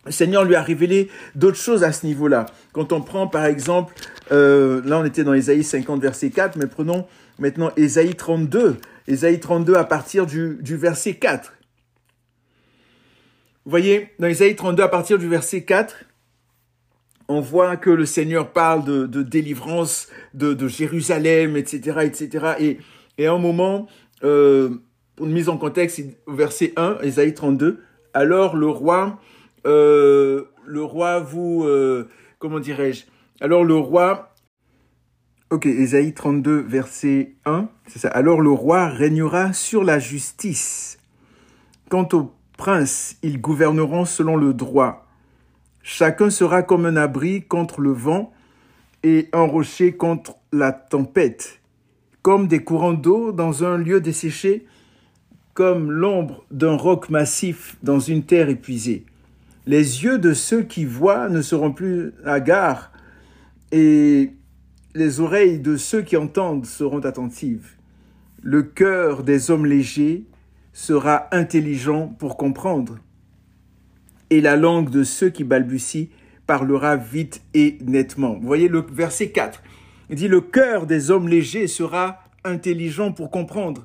Le 0.06 0.12
Seigneur 0.12 0.44
lui 0.44 0.56
a 0.56 0.62
révélé 0.62 1.10
d'autres 1.36 1.58
choses 1.58 1.84
à 1.84 1.92
ce 1.92 2.06
niveau-là. 2.06 2.46
Quand 2.74 2.92
on 2.92 3.02
prend 3.02 3.28
par 3.28 3.46
exemple, 3.46 3.94
euh, 4.32 4.82
là 4.86 5.00
on 5.00 5.06
était 5.06 5.24
dans 5.24 5.34
Ésaïe 5.34 5.64
50 5.64 6.02
verset 6.02 6.30
4, 6.30 6.58
mais 6.58 6.68
prenons 6.68 7.08
maintenant 7.40 7.72
Ésaïe 7.78 8.16
32. 8.16 8.78
Ésaïe 9.08 9.40
32 9.40 9.76
à 9.76 9.84
partir 9.84 10.26
du, 10.26 10.58
verset 10.64 11.16
4. 11.16 11.54
Vous 13.66 13.70
voyez, 13.70 14.10
dans 14.20 14.28
Ésaïe 14.28 14.56
32 14.56 14.84
à 14.84 14.88
partir 14.88 15.18
du 15.18 15.28
verset 15.28 15.64
4, 15.64 16.06
on 17.30 17.40
voit 17.40 17.78
que 17.78 17.90
le 17.90 18.06
Seigneur 18.06 18.52
parle 18.52 18.84
de, 18.84 19.24
délivrance 19.24 20.08
de, 20.34 20.68
Jérusalem, 20.68 21.56
etc., 21.56 22.00
etc. 22.04 22.54
Et, 22.60 22.78
et 23.18 23.28
à 23.28 23.34
un 23.34 23.38
moment, 23.38 23.88
euh, 24.24 24.70
pour 25.16 25.28
une 25.28 25.34
mise 25.34 25.48
en 25.48 25.58
contexte, 25.58 26.02
verset 26.28 26.74
1, 26.76 26.98
Ésaïe 27.04 27.34
32, 27.34 27.82
alors 28.14 28.56
le 28.56 28.68
roi 28.68 29.20
euh, 29.66 30.46
le 30.66 30.84
roi 30.84 31.20
vous, 31.20 31.64
euh, 31.64 32.10
comment 32.40 32.60
dirais-je? 32.60 33.06
Alors 33.42 33.64
le 33.64 33.76
roi, 33.76 34.34
ok, 35.50 35.66
Ésaïe 35.66 36.14
32, 36.14 36.60
verset 36.62 37.36
1, 37.46 37.68
c'est 37.88 38.00
ça. 38.00 38.10
Alors 38.10 38.42
le 38.42 38.52
roi 38.52 38.88
régnera 38.88 39.54
sur 39.54 39.84
la 39.84 40.00
justice. 40.00 40.98
Quant 41.90 42.08
aux 42.14 42.34
princes, 42.58 43.18
ils 43.24 43.40
gouverneront 43.40 44.06
selon 44.06 44.36
le 44.36 44.54
droit. 44.54 45.06
Chacun 45.82 46.30
sera 46.30 46.64
comme 46.64 46.86
un 46.86 46.96
abri 46.96 47.44
contre 47.44 47.82
le 47.82 47.92
vent 47.92 48.32
et 49.04 49.28
un 49.34 49.44
rocher 49.44 49.96
contre 49.98 50.38
la 50.54 50.72
tempête, 50.72 51.60
comme 52.22 52.48
des 52.48 52.64
courants 52.64 52.94
d'eau 52.94 53.34
dans 53.34 53.66
un 53.66 53.78
lieu 53.78 54.00
desséché, 54.00 54.66
comme 55.54 55.92
l'ombre 55.92 56.46
d'un 56.52 56.76
roc 56.78 57.10
massif 57.10 57.78
dans 57.84 58.00
une 58.00 58.24
terre 58.24 58.50
épuisée. 58.50 59.06
Les 59.66 60.04
yeux 60.04 60.18
de 60.18 60.34
ceux 60.34 60.64
qui 60.64 60.84
voient 60.84 61.30
ne 61.30 61.42
seront 61.42 61.72
plus 61.72 62.14
hagards 62.26 62.92
et 63.72 64.34
les 64.94 65.20
oreilles 65.22 65.60
de 65.60 65.78
ceux 65.78 66.02
qui 66.02 66.18
entendent 66.18 66.66
seront 66.66 67.00
attentives. 67.00 67.72
Le 68.42 68.64
cœur 68.64 69.24
des 69.24 69.52
hommes 69.52 69.66
légers 69.66 70.26
sera 70.74 71.28
intelligent 71.32 72.08
pour 72.08 72.36
comprendre 72.36 72.98
et 74.30 74.42
la 74.42 74.58
langue 74.58 74.90
de 74.90 75.04
ceux 75.04 75.30
qui 75.30 75.46
balbutient 75.46 76.08
parlera 76.46 76.98
vite 76.98 77.42
et 77.54 77.78
nettement. 77.86 78.34
Vous 78.34 78.48
voyez 78.48 78.68
le 78.68 78.86
verset 78.92 79.30
4. 79.30 79.64
Il 80.10 80.18
dit 80.18 80.28
le 80.28 80.42
cœur 80.42 80.88
des 80.88 81.10
hommes 81.10 81.30
légers 81.30 81.68
sera 81.68 82.20
intelligent 82.44 83.14
pour 83.14 83.32
comprendre 83.32 83.84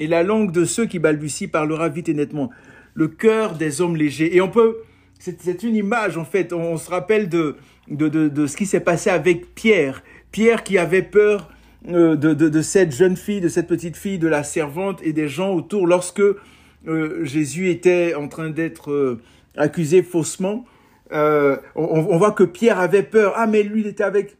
et 0.00 0.08
la 0.08 0.24
langue 0.24 0.50
de 0.50 0.64
ceux 0.64 0.86
qui 0.86 0.98
balbutient 0.98 1.48
parlera 1.48 1.88
vite 1.88 2.08
et 2.08 2.14
nettement. 2.14 2.50
Le 2.94 3.06
cœur 3.06 3.54
des 3.54 3.80
hommes 3.80 3.96
légers. 3.96 4.34
Et 4.34 4.40
on 4.40 4.48
peut 4.48 4.78
c'est 5.18 5.62
une 5.62 5.76
image, 5.76 6.18
en 6.18 6.24
fait. 6.24 6.52
On, 6.52 6.76
se 6.76 6.90
rappelle 6.90 7.28
de, 7.28 7.56
de, 7.88 8.08
de, 8.08 8.46
ce 8.46 8.56
qui 8.56 8.66
s'est 8.66 8.80
passé 8.80 9.10
avec 9.10 9.54
Pierre. 9.54 10.02
Pierre 10.32 10.64
qui 10.64 10.76
avait 10.78 11.02
peur 11.02 11.48
euh, 11.88 12.16
de, 12.16 12.34
de, 12.34 12.62
cette 12.62 12.94
jeune 12.94 13.16
fille, 13.16 13.40
de 13.40 13.48
cette 13.48 13.66
petite 13.66 13.96
fille, 13.96 14.18
de 14.18 14.28
la 14.28 14.42
servante 14.42 15.00
et 15.02 15.12
des 15.12 15.28
gens 15.28 15.54
autour 15.54 15.86
lorsque 15.86 16.20
euh, 16.20 17.24
Jésus 17.24 17.70
était 17.70 18.14
en 18.14 18.28
train 18.28 18.50
d'être 18.50 18.90
euh, 18.90 19.20
accusé 19.56 20.02
faussement. 20.02 20.64
On, 21.10 21.58
on, 21.76 22.18
voit 22.18 22.32
que 22.32 22.44
Pierre 22.44 22.80
avait 22.80 23.02
peur. 23.02 23.34
Ah, 23.36 23.46
mais 23.46 23.62
lui, 23.62 23.80
il 23.82 23.86
était 23.86 24.04
avec, 24.04 24.36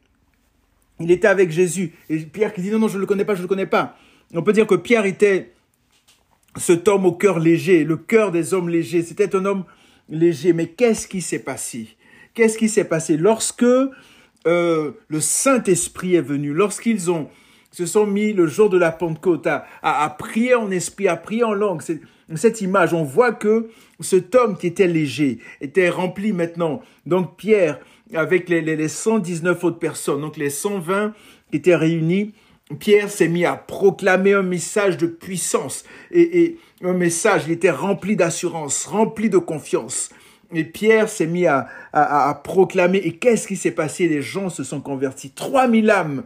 il 1.01 1.11
était 1.11 1.29
avec 1.29 1.51
Jésus. 1.51 1.93
Et 2.11 2.19
Pierre 2.19 2.53
qui 2.53 2.63
dit 2.63 2.71
non, 2.71 2.79
non, 2.79 2.89
je 2.89 2.97
ne 2.97 3.01
le 3.01 3.07
connais 3.07 3.25
pas, 3.25 3.35
je 3.35 3.41
ne 3.41 3.45
le 3.45 3.49
connais 3.49 3.67
pas. 3.67 3.97
On 4.35 4.43
peut 4.43 4.53
dire 4.53 4.67
que 4.67 4.75
Pierre 4.75 5.07
était 5.07 5.53
cet 6.57 6.89
homme 6.89 7.07
au 7.07 7.13
cœur 7.13 7.39
léger, 7.39 7.85
le 7.85 7.97
cœur 7.97 8.33
des 8.33 8.55
hommes 8.55 8.69
légers. 8.69 9.03
C'était 9.03 9.35
un 9.37 9.45
homme 9.45 9.65
Mais 10.09 10.67
qu'est-ce 10.67 11.07
qui 11.07 11.21
s'est 11.21 11.41
passé? 11.41 11.89
Qu'est-ce 12.35 12.59
qui 12.59 12.69
s'est 12.69 12.85
passé? 12.85 13.17
Lorsque 13.17 13.65
euh, 13.65 14.93
le 15.09 15.21
Saint-Esprit 15.21 16.17
est 16.17 16.23
venu, 16.23 16.53
lorsqu'ils 16.53 17.11
ont 17.11 17.29
se 17.75 17.87
sont 17.87 18.07
mis 18.07 18.33
le 18.33 18.47
jour 18.47 18.71
de 18.71 18.79
la 18.79 18.93
Pentecôte 18.93 19.49
à, 19.49 20.17
prier 20.17 20.55
en 20.55 20.71
esprit, 20.71 21.09
à 21.09 21.17
prier 21.17 21.43
en 21.43 21.55
langue. 21.55 21.83
Cette 22.37 22.61
image, 22.61 22.95
on 22.95 23.03
voit 23.03 23.33
que 23.33 23.69
cet 23.99 24.37
homme 24.37 24.57
qui 24.57 24.69
était 24.69 24.87
léger 24.87 25.41
était 25.61 25.89
rempli 25.89 26.33
maintenant. 26.33 26.83
Donc 27.05 27.37
Pierre, 27.37 27.81
avec 28.15 28.49
les, 28.49 28.61
les, 28.61 28.77
les 28.77 28.87
119 28.87 29.65
autres 29.65 29.81
personnes, 29.81 30.21
donc 30.21 30.37
les 30.37 30.51
120 30.51 31.15
qui 31.51 31.57
étaient 31.57 31.75
réunis, 31.75 32.33
Pierre 32.79 33.11
s'est 33.11 33.29
mis 33.29 33.45
à 33.45 33.57
proclamer 33.57 34.33
un 34.33 34.43
message 34.43 34.97
de 34.97 35.07
puissance 35.07 35.85
et, 36.11 36.59
un 36.83 36.95
message, 36.95 37.45
il 37.47 37.53
était 37.53 37.71
rempli 37.71 38.17
d'assurance, 38.17 38.87
rempli 38.87 39.31
de 39.31 39.39
confiance. 39.39 40.11
Et 40.53 40.65
Pierre 40.65 41.09
s'est 41.09 41.27
mis 41.27 41.47
à, 41.47 41.69
à, 41.93 42.29
à, 42.29 42.35
proclamer. 42.35 42.99
Et 42.99 43.17
qu'est-ce 43.17 43.47
qui 43.47 43.57
s'est 43.57 43.71
passé? 43.71 44.09
Les 44.09 44.23
gens 44.23 44.51
se 44.51 44.65
sont 44.65 44.81
convertis. 44.81 45.31
3000 45.31 45.91
âmes 45.91 46.25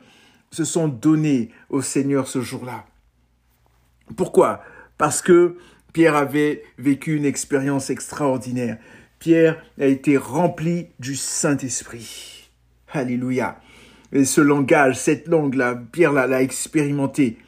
se 0.50 0.64
sont 0.64 0.88
données 0.88 1.50
au 1.70 1.82
Seigneur 1.82 2.26
ce 2.26 2.40
jour-là. 2.40 2.84
Pourquoi? 4.16 4.62
Parce 4.96 5.22
que 5.22 5.56
Pierre 5.92 6.16
avait 6.16 6.62
vécu 6.78 7.16
une 7.16 7.24
expérience 7.24 7.90
extraordinaire. 7.90 8.78
Pierre 9.18 9.62
a 9.80 9.86
été 9.86 10.16
rempli 10.16 10.88
du 10.98 11.16
Saint-Esprit. 11.16 12.50
Alléluia. 12.92 13.60
Et 14.12 14.24
ce 14.24 14.40
langage, 14.40 14.98
cette 14.98 15.28
langue-là, 15.28 15.80
Pierre 15.92 16.12
l'a 16.12 16.42
expérimenté. 16.42 17.38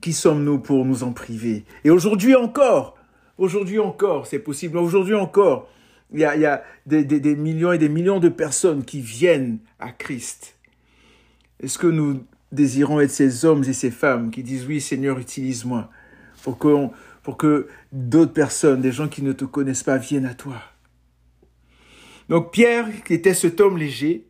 Qui 0.00 0.12
sommes-nous 0.12 0.58
pour 0.58 0.84
nous 0.84 1.02
en 1.02 1.12
priver? 1.12 1.64
Et 1.84 1.90
aujourd'hui 1.90 2.34
encore, 2.34 2.98
aujourd'hui 3.38 3.78
encore, 3.78 4.26
c'est 4.26 4.38
possible. 4.38 4.76
Aujourd'hui 4.76 5.14
encore, 5.14 5.68
il 6.12 6.20
y 6.20 6.24
a, 6.24 6.62
des, 6.86 7.36
millions 7.36 7.72
et 7.72 7.78
des 7.78 7.88
millions 7.88 8.20
de 8.20 8.28
personnes 8.28 8.84
qui 8.84 9.00
viennent 9.00 9.58
à 9.78 9.92
Christ. 9.92 10.56
Est-ce 11.60 11.78
que 11.78 11.86
nous 11.86 12.24
désirons 12.52 13.00
être 13.00 13.10
ces 13.10 13.44
hommes 13.44 13.64
et 13.64 13.72
ces 13.72 13.90
femmes 13.90 14.30
qui 14.30 14.42
disent 14.42 14.66
oui 14.66 14.80
Seigneur, 14.80 15.18
utilise-moi 15.18 15.90
pour 16.42 16.58
que 17.38 17.68
d'autres 17.92 18.32
personnes, 18.32 18.82
des 18.82 18.92
gens 18.92 19.08
qui 19.08 19.22
ne 19.22 19.32
te 19.32 19.44
connaissent 19.44 19.82
pas, 19.82 19.96
viennent 19.96 20.26
à 20.26 20.34
toi? 20.34 20.60
Donc 22.28 22.52
Pierre, 22.52 22.86
qui 23.04 23.14
était 23.14 23.34
cet 23.34 23.60
homme 23.60 23.78
léger, 23.78 24.26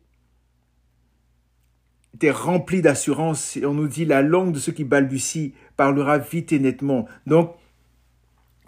était 2.15 2.31
rempli 2.31 2.81
d'assurance. 2.81 3.57
Et 3.57 3.65
on 3.65 3.73
nous 3.73 3.87
dit 3.87 4.05
la 4.05 4.21
langue 4.21 4.53
de 4.53 4.59
ceux 4.59 4.71
qui 4.71 4.83
balbutient 4.83 5.49
parlera 5.77 6.17
vite 6.17 6.51
et 6.51 6.59
nettement. 6.59 7.07
Donc, 7.27 7.55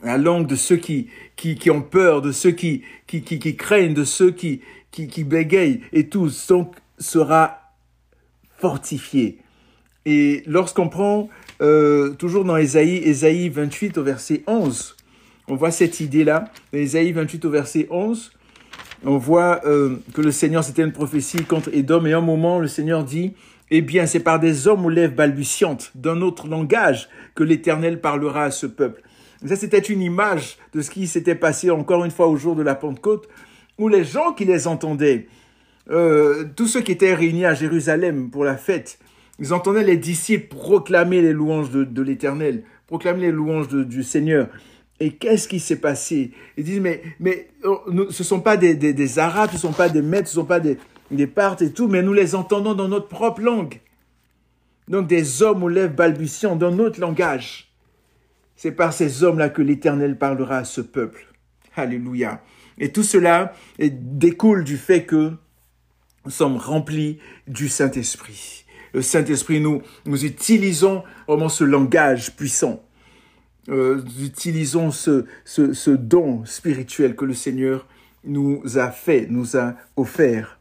la 0.03 0.17
langue 0.17 0.47
de 0.47 0.55
ceux 0.55 0.77
qui, 0.77 1.07
qui, 1.35 1.55
qui 1.55 1.71
ont 1.71 1.81
peur, 1.81 2.21
de 2.21 2.31
ceux 2.31 2.51
qui, 2.51 2.83
qui, 3.07 3.23
qui, 3.23 3.55
craignent, 3.55 3.93
de 3.93 4.03
ceux 4.03 4.31
qui, 4.31 4.61
qui, 4.91 5.07
qui 5.07 5.23
bégayent 5.23 5.81
et 5.91 6.07
tout, 6.07 6.29
donc, 6.49 6.75
sera 6.99 7.73
fortifiée. 8.57 9.39
Et 10.05 10.43
lorsqu'on 10.45 10.89
prend 10.89 11.29
euh, 11.61 12.13
toujours 12.13 12.45
dans 12.45 12.57
Ésaïe, 12.57 12.97
Ésaïe 12.97 13.49
28 13.49 13.97
au 13.97 14.03
verset 14.03 14.43
11, 14.47 14.95
on 15.47 15.55
voit 15.55 15.71
cette 15.71 15.99
idée-là. 15.99 16.51
Ésaïe 16.73 17.11
28 17.11 17.45
au 17.45 17.49
verset 17.49 17.87
11, 17.89 18.31
on 19.05 19.17
voit 19.17 19.61
euh, 19.65 19.97
que 20.13 20.21
le 20.21 20.31
Seigneur, 20.31 20.63
c'était 20.63 20.83
une 20.83 20.91
prophétie 20.91 21.43
contre 21.43 21.69
Édom, 21.73 22.05
et 22.05 22.13
un 22.13 22.21
moment, 22.21 22.59
le 22.59 22.67
Seigneur 22.67 23.03
dit, 23.03 23.33
eh 23.69 23.81
bien, 23.81 24.05
c'est 24.05 24.19
par 24.19 24.39
des 24.39 24.67
hommes 24.67 24.85
aux 24.85 24.89
lèvres 24.89 25.15
balbutiantes, 25.15 25.91
d'un 25.95 26.21
autre 26.21 26.47
langage, 26.47 27.09
que 27.35 27.43
l'Éternel 27.43 28.01
parlera 28.01 28.45
à 28.45 28.51
ce 28.51 28.65
peuple. 28.65 29.01
ça, 29.45 29.55
c'était 29.55 29.79
une 29.79 30.01
image 30.01 30.57
de 30.73 30.81
ce 30.81 30.89
qui 30.89 31.07
s'était 31.07 31.35
passé 31.35 31.69
encore 31.69 32.05
une 32.05 32.11
fois 32.11 32.27
au 32.27 32.37
jour 32.37 32.55
de 32.55 32.63
la 32.63 32.75
Pentecôte, 32.75 33.27
où 33.77 33.87
les 33.87 34.03
gens 34.03 34.33
qui 34.33 34.45
les 34.45 34.67
entendaient, 34.67 35.27
euh, 35.89 36.45
tous 36.55 36.67
ceux 36.67 36.81
qui 36.81 36.91
étaient 36.91 37.13
réunis 37.13 37.45
à 37.45 37.53
Jérusalem 37.53 38.29
pour 38.29 38.43
la 38.43 38.57
fête, 38.57 38.99
ils 39.39 39.53
entendaient 39.53 39.83
les 39.83 39.97
disciples 39.97 40.47
proclamer 40.55 41.21
les 41.21 41.33
louanges 41.33 41.69
de, 41.69 42.01
l'Éternel, 42.01 42.63
proclamer 42.87 43.27
les 43.27 43.31
louanges 43.31 43.67
du 43.67 44.01
Seigneur. 44.01 44.47
Et 44.99 45.11
qu'est-ce 45.11 45.47
qui 45.47 45.59
s'est 45.59 45.79
passé? 45.79 46.31
Ils 46.57 46.63
disent, 46.63 46.79
mais, 46.79 47.01
mais 47.19 47.49
oh, 47.63 47.81
ce 47.87 47.91
ne 47.91 48.27
sont 48.27 48.39
pas 48.39 48.57
des, 48.57 48.73
des, 48.73 48.93
des, 48.93 49.19
Arabes, 49.19 49.49
ce 49.51 49.55
ne 49.55 49.61
sont 49.61 49.73
pas 49.73 49.89
des 49.89 50.01
Mètres, 50.01 50.27
ce 50.27 50.37
ne 50.37 50.41
sont 50.41 50.47
pas 50.47 50.59
des, 50.59 50.77
des 51.11 51.27
Parthes 51.27 51.61
et 51.61 51.71
tout, 51.71 51.87
mais 51.87 52.01
nous 52.01 52.13
les 52.13 52.33
entendons 52.33 52.73
dans 52.73 52.87
notre 52.87 53.07
propre 53.07 53.41
langue. 53.41 53.79
Donc 54.87 55.07
des 55.07 55.43
hommes 55.43 55.63
aux 55.63 55.69
lèvres 55.69 55.93
balbutiants 55.93 56.55
dans 56.55 56.71
notre 56.71 56.99
langage. 56.99 57.71
C'est 58.55 58.71
par 58.71 58.91
ces 58.91 59.23
hommes-là 59.23 59.49
que 59.49 59.61
l'Éternel 59.61 60.17
parlera 60.17 60.57
à 60.57 60.63
ce 60.63 60.81
peuple. 60.81 61.27
Alléluia. 61.75 62.41
Et 62.79 62.91
tout 62.91 63.03
cela 63.03 63.53
découle 63.77 64.63
du 64.63 64.77
fait 64.77 65.05
que 65.05 65.33
nous 66.25 66.31
sommes 66.31 66.57
remplis 66.57 67.19
du 67.47 67.69
Saint-Esprit. 67.69 68.65
Le 68.93 69.01
Saint-Esprit, 69.03 69.59
nous, 69.59 69.83
nous 70.05 70.25
utilisons 70.25 71.03
vraiment 71.27 71.49
ce 71.49 71.63
langage 71.63 72.35
puissant 72.35 72.83
euh, 73.69 74.01
utilisons 74.21 74.91
ce, 74.91 75.89
don 75.89 76.45
spirituel 76.45 77.15
que 77.15 77.25
le 77.25 77.33
Seigneur 77.33 77.85
nous 78.23 78.61
a 78.77 78.91
fait, 78.91 79.27
nous 79.29 79.57
a 79.57 79.75
offert. 79.95 80.59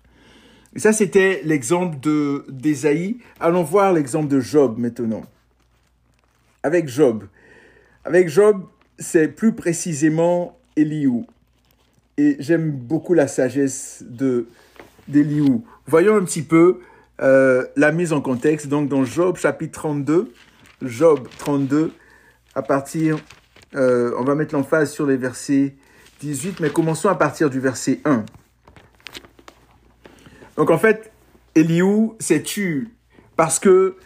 Et 0.74 0.78
ça, 0.78 0.92
c'était 0.92 1.40
l'exemple 1.44 1.98
de 2.00 2.44
d'Ésaïe. 2.48 3.18
Allons 3.40 3.62
voir 3.62 3.92
l'exemple 3.92 4.28
de 4.28 4.40
Job 4.40 4.78
maintenant. 4.78 5.24
Avec 6.62 6.88
Job. 6.88 7.24
Avec 8.04 8.28
Job, 8.28 8.64
c'est 8.98 9.28
plus 9.28 9.52
précisément 9.52 10.58
Eliou. 10.76 11.26
et 12.18 12.36
j'aime 12.38 12.70
beaucoup 12.70 13.14
la 13.14 13.26
sagesse 13.26 14.04
de 14.06 14.46
d'Eliou. 15.08 15.64
Voyons 15.86 16.16
un 16.16 16.24
petit 16.24 16.42
peu 16.42 16.80
euh, 17.22 17.64
la 17.76 17.92
mise 17.92 18.12
en 18.12 18.20
contexte. 18.20 18.68
Donc 18.68 18.88
dans 18.88 19.04
Job 19.04 19.36
chapitre 19.36 19.80
32, 19.80 20.32
Job 20.82 21.28
32, 21.38 21.92
à 22.56 22.62
partir, 22.62 23.18
euh, 23.74 24.12
on 24.18 24.24
va 24.24 24.34
mettre 24.34 24.54
l'emphase 24.54 24.90
sur 24.90 25.06
les 25.06 25.18
versets 25.18 25.76
18, 26.20 26.60
mais 26.60 26.70
commençons 26.70 27.10
à 27.10 27.14
partir 27.14 27.50
du 27.50 27.60
verset 27.60 28.00
1. 28.06 28.24
Donc 30.56 30.70
en 30.70 30.78
fait, 30.78 31.12
Eliou 31.54 32.16
s'est 32.18 32.42
tué 32.42 32.84
parce 33.36 33.58
que 33.58 33.96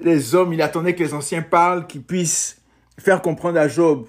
les 0.00 0.34
hommes, 0.34 0.52
il 0.52 0.60
attendait 0.60 0.96
que 0.96 1.04
les 1.04 1.14
anciens 1.14 1.42
parlent, 1.42 1.86
qu'ils 1.86 2.02
puissent 2.02 2.60
faire 2.98 3.22
comprendre 3.22 3.60
à 3.60 3.68
Job 3.68 4.08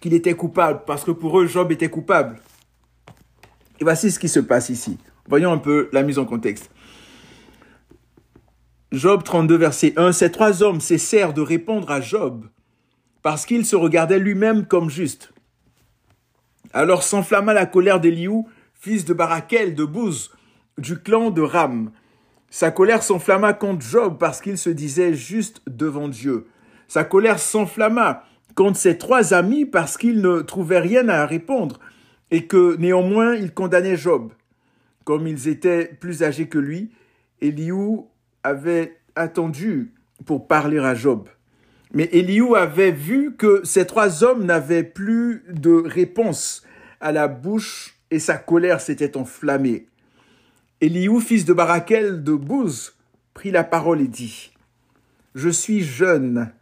qu'il 0.00 0.14
était 0.14 0.34
coupable, 0.34 0.82
parce 0.86 1.04
que 1.04 1.10
pour 1.10 1.38
eux, 1.38 1.46
Job 1.46 1.70
était 1.70 1.90
coupable. 1.90 2.40
Et 3.78 3.84
voici 3.84 4.10
ce 4.10 4.18
qui 4.18 4.28
se 4.28 4.40
passe 4.40 4.70
ici. 4.70 4.98
Voyons 5.28 5.52
un 5.52 5.58
peu 5.58 5.90
la 5.92 6.02
mise 6.02 6.18
en 6.18 6.24
contexte. 6.24 6.70
Job 8.92 9.22
32, 9.22 9.56
verset 9.56 9.92
1. 9.96 10.12
Ces 10.12 10.30
trois 10.30 10.62
hommes 10.62 10.80
cessèrent 10.80 11.34
de 11.34 11.42
répondre 11.42 11.90
à 11.90 12.00
Job 12.00 12.46
parce 13.24 13.46
qu'il 13.46 13.64
se 13.64 13.74
regardait 13.74 14.18
lui-même 14.18 14.66
comme 14.66 14.90
juste. 14.90 15.32
Alors 16.74 17.02
s'enflamma 17.02 17.54
la 17.54 17.64
colère 17.64 17.98
d'Eliou, 17.98 18.46
fils 18.74 19.06
de 19.06 19.14
Barakel 19.14 19.74
de 19.74 19.86
Bouz, 19.86 20.30
du 20.76 20.98
clan 20.98 21.30
de 21.30 21.40
Ram. 21.40 21.90
Sa 22.50 22.70
colère 22.70 23.02
s'enflamma 23.02 23.54
contre 23.54 23.86
Job 23.86 24.18
parce 24.20 24.42
qu'il 24.42 24.58
se 24.58 24.68
disait 24.68 25.14
juste 25.14 25.62
devant 25.66 26.08
Dieu. 26.08 26.48
Sa 26.86 27.02
colère 27.02 27.38
s'enflamma 27.38 28.24
contre 28.54 28.76
ses 28.76 28.98
trois 28.98 29.32
amis 29.32 29.64
parce 29.64 29.96
qu'ils 29.96 30.20
ne 30.20 30.42
trouvaient 30.42 30.80
rien 30.80 31.08
à 31.08 31.24
répondre 31.24 31.80
et 32.30 32.46
que 32.46 32.76
néanmoins 32.76 33.34
ils 33.36 33.54
condamnaient 33.54 33.96
Job. 33.96 34.34
Comme 35.04 35.26
ils 35.26 35.48
étaient 35.48 35.86
plus 35.98 36.22
âgés 36.22 36.48
que 36.48 36.58
lui, 36.58 36.90
Eliou 37.40 38.10
avait 38.42 39.00
attendu 39.16 39.94
pour 40.26 40.46
parler 40.46 40.78
à 40.78 40.94
Job. 40.94 41.26
Mais 41.94 42.08
Eliou 42.12 42.56
avait 42.56 42.90
vu 42.90 43.36
que 43.36 43.60
ces 43.64 43.86
trois 43.86 44.24
hommes 44.24 44.44
n'avaient 44.44 44.82
plus 44.82 45.44
de 45.48 45.70
réponse 45.70 46.64
à 47.00 47.12
la 47.12 47.28
bouche 47.28 47.94
et 48.10 48.18
sa 48.18 48.36
colère 48.36 48.80
s'était 48.80 49.16
enflammée. 49.16 49.86
Eliou, 50.80 51.20
fils 51.20 51.44
de 51.44 51.52
Barakel 51.52 52.24
de 52.24 52.32
Bouz, 52.32 52.96
prit 53.32 53.52
la 53.52 53.62
parole 53.62 54.00
et 54.00 54.08
dit, 54.08 54.52
Je 55.36 55.48
suis 55.48 55.82
jeune 55.82 56.52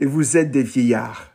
et 0.00 0.06
vous 0.06 0.36
êtes 0.36 0.50
des 0.50 0.64
vieillards. 0.64 1.32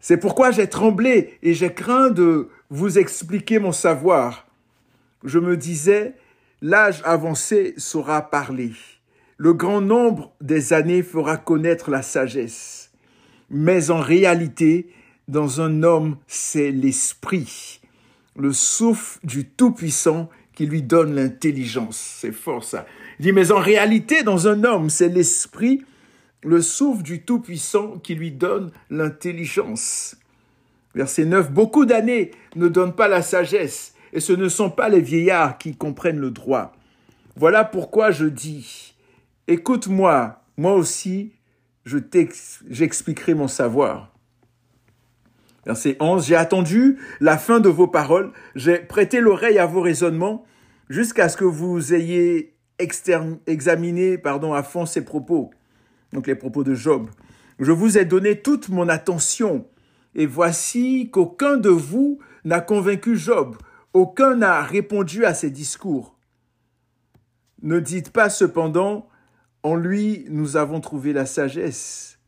C'est 0.00 0.16
pourquoi 0.16 0.50
j'ai 0.50 0.68
tremblé 0.68 1.38
et 1.42 1.52
j'ai 1.52 1.74
craint 1.74 2.08
de 2.08 2.48
vous 2.70 2.98
expliquer 2.98 3.58
mon 3.58 3.72
savoir. 3.72 4.46
Je 5.22 5.38
me 5.38 5.58
disais, 5.58 6.14
l'âge 6.62 7.02
avancé 7.04 7.74
saura 7.76 8.30
parler. 8.30 8.72
Le 9.42 9.54
grand 9.54 9.80
nombre 9.80 10.34
des 10.42 10.74
années 10.74 11.02
fera 11.02 11.38
connaître 11.38 11.90
la 11.90 12.02
sagesse. 12.02 12.90
Mais 13.48 13.90
en 13.90 13.98
réalité, 13.98 14.92
dans 15.28 15.62
un 15.62 15.82
homme, 15.82 16.18
c'est 16.26 16.70
l'esprit, 16.70 17.80
le 18.36 18.52
souffle 18.52 19.18
du 19.24 19.46
Tout-Puissant 19.46 20.28
qui 20.54 20.66
lui 20.66 20.82
donne 20.82 21.14
l'intelligence. 21.14 21.96
C'est 21.96 22.32
fort 22.32 22.62
ça. 22.62 22.84
Il 23.18 23.22
dit, 23.22 23.32
mais 23.32 23.50
en 23.50 23.60
réalité, 23.60 24.22
dans 24.24 24.46
un 24.46 24.62
homme, 24.62 24.90
c'est 24.90 25.08
l'esprit, 25.08 25.86
le 26.42 26.60
souffle 26.60 27.02
du 27.02 27.22
Tout-Puissant 27.22 27.96
qui 27.96 28.16
lui 28.16 28.32
donne 28.32 28.70
l'intelligence. 28.90 30.16
Verset 30.94 31.24
9, 31.24 31.50
beaucoup 31.50 31.86
d'années 31.86 32.32
ne 32.56 32.68
donnent 32.68 32.94
pas 32.94 33.08
la 33.08 33.22
sagesse, 33.22 33.94
et 34.12 34.20
ce 34.20 34.34
ne 34.34 34.50
sont 34.50 34.68
pas 34.68 34.90
les 34.90 35.00
vieillards 35.00 35.56
qui 35.56 35.74
comprennent 35.76 36.20
le 36.20 36.30
droit. 36.30 36.74
Voilà 37.36 37.64
pourquoi 37.64 38.10
je 38.10 38.26
dis, 38.26 38.89
écoute-moi, 39.50 40.42
moi 40.56 40.74
aussi, 40.74 41.32
j'expliquerai 41.84 43.34
mon 43.34 43.48
savoir. 43.48 44.14
Verset 45.66 45.96
11, 46.00 46.26
j'ai 46.26 46.36
attendu 46.36 46.98
la 47.20 47.36
fin 47.36 47.60
de 47.60 47.68
vos 47.68 47.88
paroles, 47.88 48.32
j'ai 48.54 48.78
prêté 48.78 49.20
l'oreille 49.20 49.58
à 49.58 49.66
vos 49.66 49.82
raisonnements, 49.82 50.44
jusqu'à 50.88 51.28
ce 51.28 51.36
que 51.36 51.44
vous 51.44 51.92
ayez 51.92 52.56
examiné 52.78 54.16
pardon, 54.16 54.54
à 54.54 54.62
fond 54.62 54.86
ces 54.86 55.04
propos 55.04 55.50
donc 56.12 56.26
les 56.26 56.34
propos 56.34 56.64
de 56.64 56.74
Job. 56.74 57.08
Je 57.58 57.72
vous 57.72 57.98
ai 57.98 58.04
donné 58.04 58.40
toute 58.40 58.68
mon 58.68 58.88
attention, 58.88 59.66
et 60.14 60.26
voici 60.26 61.10
qu'aucun 61.10 61.56
de 61.56 61.68
vous 61.68 62.18
n'a 62.44 62.60
convaincu 62.60 63.16
Job, 63.16 63.56
aucun 63.92 64.36
n'a 64.36 64.62
répondu 64.62 65.24
à 65.24 65.34
ses 65.34 65.50
discours. 65.50 66.16
Ne 67.62 67.80
dites 67.80 68.10
pas 68.10 68.30
cependant, 68.30 69.09
en 69.62 69.74
lui 69.74 70.26
nous 70.28 70.56
avons 70.56 70.80
trouvé 70.80 71.12
la 71.12 71.26
sagesse. 71.26 72.18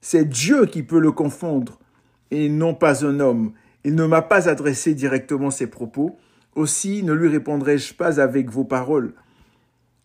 C'est 0.00 0.28
Dieu 0.28 0.66
qui 0.66 0.82
peut 0.82 0.98
le 0.98 1.12
confondre, 1.12 1.78
et 2.30 2.48
non 2.48 2.74
pas 2.74 3.04
un 3.04 3.20
homme. 3.20 3.52
Il 3.84 3.94
ne 3.94 4.06
m'a 4.06 4.22
pas 4.22 4.48
adressé 4.48 4.94
directement 4.94 5.50
ses 5.50 5.68
propos, 5.68 6.18
aussi 6.54 7.02
ne 7.02 7.12
lui 7.12 7.28
répondrai-je 7.28 7.94
pas 7.94 8.20
avec 8.20 8.50
vos 8.50 8.64
paroles. 8.64 9.14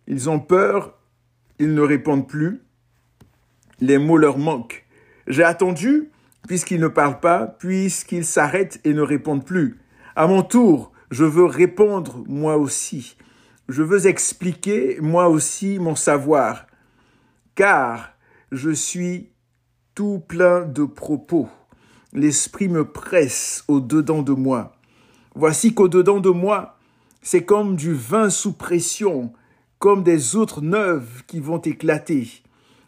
Ils 0.08 0.30
ont 0.30 0.39
peur, 0.39 0.97
ils 1.60 1.73
ne 1.73 1.82
répondent 1.82 2.28
plus, 2.28 2.62
les 3.80 3.97
mots 3.97 4.17
leur 4.17 4.38
manquent. 4.38 4.86
J'ai 5.28 5.43
attendu, 5.43 6.10
puisqu'ils 6.47 6.80
ne 6.80 6.88
parlent 6.88 7.19
pas, 7.19 7.45
puisqu'ils 7.45 8.26
s'arrêtent 8.26 8.80
et 8.84 8.93
ne 8.93 9.02
répondent 9.02 9.45
plus. 9.45 9.78
À 10.15 10.28
mon 10.28 10.41
tour, 10.41 10.91
je 11.12 11.26
veux 11.26 11.45
répondre 11.45 12.23
moi 12.28 12.58
aussi. 12.58 13.17
Je 13.69 13.84
veux 13.84 14.08
expliquer 14.08 14.97
moi 15.02 15.28
aussi 15.28 15.78
mon 15.80 15.95
savoir, 15.95 16.65
car 17.58 18.13
je 18.52 18.70
suis 18.70 19.32
tout 19.96 20.20
plein 20.26 20.62
de 20.62 20.86
propos. 20.86 21.50
L'esprit 22.13 22.70
me 22.70 22.86
presse 22.86 23.65
au-dedans 23.67 24.22
de 24.22 24.32
moi. 24.32 24.78
Voici 25.34 25.74
qu'au-dedans 25.74 26.20
de 26.20 26.30
moi, 26.30 26.78
c'est 27.24 27.43
comme 27.43 27.76
du 27.76 27.93
vin 27.93 28.30
sous 28.30 28.54
pression, 28.54 29.34
comme 29.80 30.04
des 30.04 30.36
autres 30.36 30.62
neuves 30.62 31.24
qui 31.26 31.39
vont 31.39 31.60
éclater. 31.60 32.30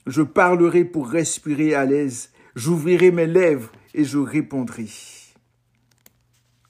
Je 0.06 0.22
parlerai 0.22 0.86
pour 0.86 1.10
respirer 1.10 1.74
à 1.74 1.86
l'aise. 1.86 2.32
J'ouvrirai 2.56 3.12
mes 3.12 3.28
lèvres 3.28 3.72
et 3.96 4.04
je 4.04 4.20
répondrai. 4.20 4.88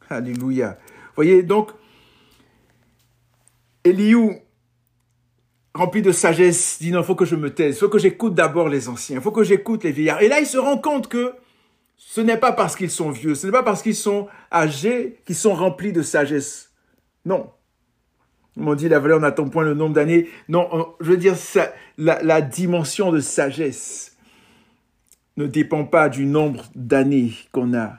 Alléluia. 0.10 0.80
Voyez, 1.16 1.44
donc, 1.44 1.72
Eliou, 3.84 4.36
rempli 5.74 6.02
de 6.02 6.12
sagesse, 6.12 6.78
dit 6.80 6.92
non, 6.92 7.02
il 7.02 7.06
faut 7.06 7.16
que 7.16 7.26
je 7.26 7.36
me 7.36 7.54
taise, 7.54 7.76
il 7.76 7.80
faut 7.80 7.90
que 7.90 8.00
j'écoute 8.00 8.34
d'abord 8.34 8.70
les 8.70 8.90
anciens, 8.90 9.18
il 9.18 9.22
faut 9.22 9.32
que 9.32 9.44
j'écoute 9.44 9.84
les 9.84 9.92
vieillards. 9.92 10.22
Et 10.22 10.28
là, 10.28 10.40
il 10.40 10.48
se 10.48 10.58
rend 10.58 10.78
compte 10.78 11.08
que 11.08 11.34
ce 11.98 12.22
n'est 12.22 12.38
pas 12.38 12.52
parce 12.52 12.76
qu'ils 12.76 12.92
sont 12.92 13.12
vieux, 13.12 13.36
ce 13.36 13.46
n'est 13.46 13.52
pas 13.52 13.64
parce 13.64 13.82
qu'ils 13.82 13.96
sont 13.96 14.28
âgés 14.52 15.20
qu'ils 15.26 15.36
sont 15.36 15.54
remplis 15.54 15.94
de 15.94 16.02
sagesse. 16.02 16.72
Non, 17.26 17.50
m'ont 18.60 18.76
dit 18.76 18.90
la 18.90 19.00
valeur 19.00 19.20
n'attend 19.20 19.50
point 19.50 19.64
le 19.64 19.74
nombre 19.74 19.94
d'années. 19.94 20.28
Non, 20.48 20.96
je 21.00 21.12
veux 21.12 21.18
dire, 21.18 21.36
ça, 21.36 21.74
la, 21.98 22.42
dimension 22.42 23.12
de 23.12 23.20
sagesse 23.20 24.18
ne 25.38 25.48
dépend 25.48 25.86
pas 25.86 26.10
du 26.10 26.26
nombre 26.26 26.66
d'années 26.76 27.34
qu'on 27.52 27.74
a. 27.74 27.98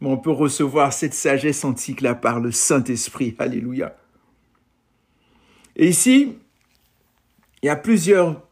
Mais 0.00 0.08
on 0.08 0.18
peut 0.18 0.30
recevoir 0.30 0.92
cette 0.92 1.14
sagesse 1.14 1.64
antique-là 1.64 2.14
par 2.14 2.40
le 2.40 2.52
Saint-Esprit. 2.52 3.34
Alléluia. 3.38 3.96
Et 5.76 5.88
ici, 5.88 6.36
il 7.62 7.66
y 7.66 7.68
a 7.70 7.76
plusieurs 7.76 8.48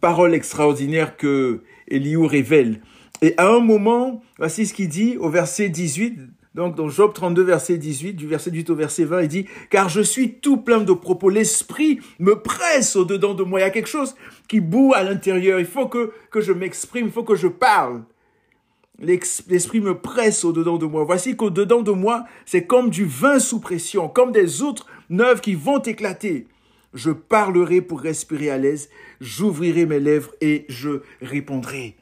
paroles 0.00 0.34
extraordinaires 0.34 1.16
que 1.16 1.62
Eliou 1.88 2.26
révèle. 2.26 2.80
Et 3.22 3.34
à 3.36 3.48
un 3.48 3.60
moment, 3.60 4.22
voici 4.38 4.66
ce 4.66 4.74
qu'il 4.74 4.88
dit 4.88 5.16
au 5.18 5.30
verset 5.30 5.68
18 5.68 6.18
donc 6.56 6.74
dans 6.74 6.88
Job 6.88 7.12
32, 7.12 7.42
verset 7.42 7.76
18, 7.76 8.14
du 8.14 8.26
verset 8.26 8.50
8 8.50 8.70
au 8.70 8.74
verset 8.74 9.04
20, 9.04 9.22
il 9.22 9.28
dit, 9.28 9.46
car 9.68 9.90
je 9.90 10.00
suis 10.00 10.36
tout 10.36 10.56
plein 10.56 10.80
de 10.80 10.92
propos, 10.94 11.28
l'esprit 11.28 12.00
me 12.18 12.40
presse 12.40 12.96
au-dedans 12.96 13.34
de 13.34 13.42
moi, 13.42 13.60
il 13.60 13.62
y 13.62 13.66
a 13.66 13.70
quelque 13.70 13.90
chose 13.90 14.16
qui 14.48 14.60
boue 14.60 14.94
à 14.94 15.02
l'intérieur, 15.02 15.60
il 15.60 15.66
faut 15.66 15.86
que, 15.86 16.12
que 16.30 16.40
je 16.40 16.52
m'exprime, 16.52 17.06
il 17.06 17.12
faut 17.12 17.24
que 17.24 17.34
je 17.34 17.46
parle. 17.46 18.04
L'esprit 18.98 19.80
me 19.82 19.98
presse 19.98 20.42
au-dedans 20.46 20.78
de 20.78 20.86
moi. 20.86 21.04
Voici 21.04 21.36
qu'au-dedans 21.36 21.82
de 21.82 21.90
moi, 21.90 22.24
c'est 22.46 22.64
comme 22.64 22.88
du 22.88 23.04
vin 23.04 23.38
sous 23.38 23.60
pression, 23.60 24.08
comme 24.08 24.32
des 24.32 24.62
autres 24.62 24.86
neuves 25.10 25.42
qui 25.42 25.54
vont 25.54 25.80
éclater. 25.80 26.46
Je 26.96 27.10
parlerai 27.10 27.82
pour 27.82 28.00
respirer 28.00 28.50
à 28.50 28.58
l'aise, 28.58 28.88
j'ouvrirai 29.20 29.86
mes 29.86 30.00
lèvres 30.00 30.32
et 30.40 30.64
je 30.68 31.02
répondrai. 31.20 31.94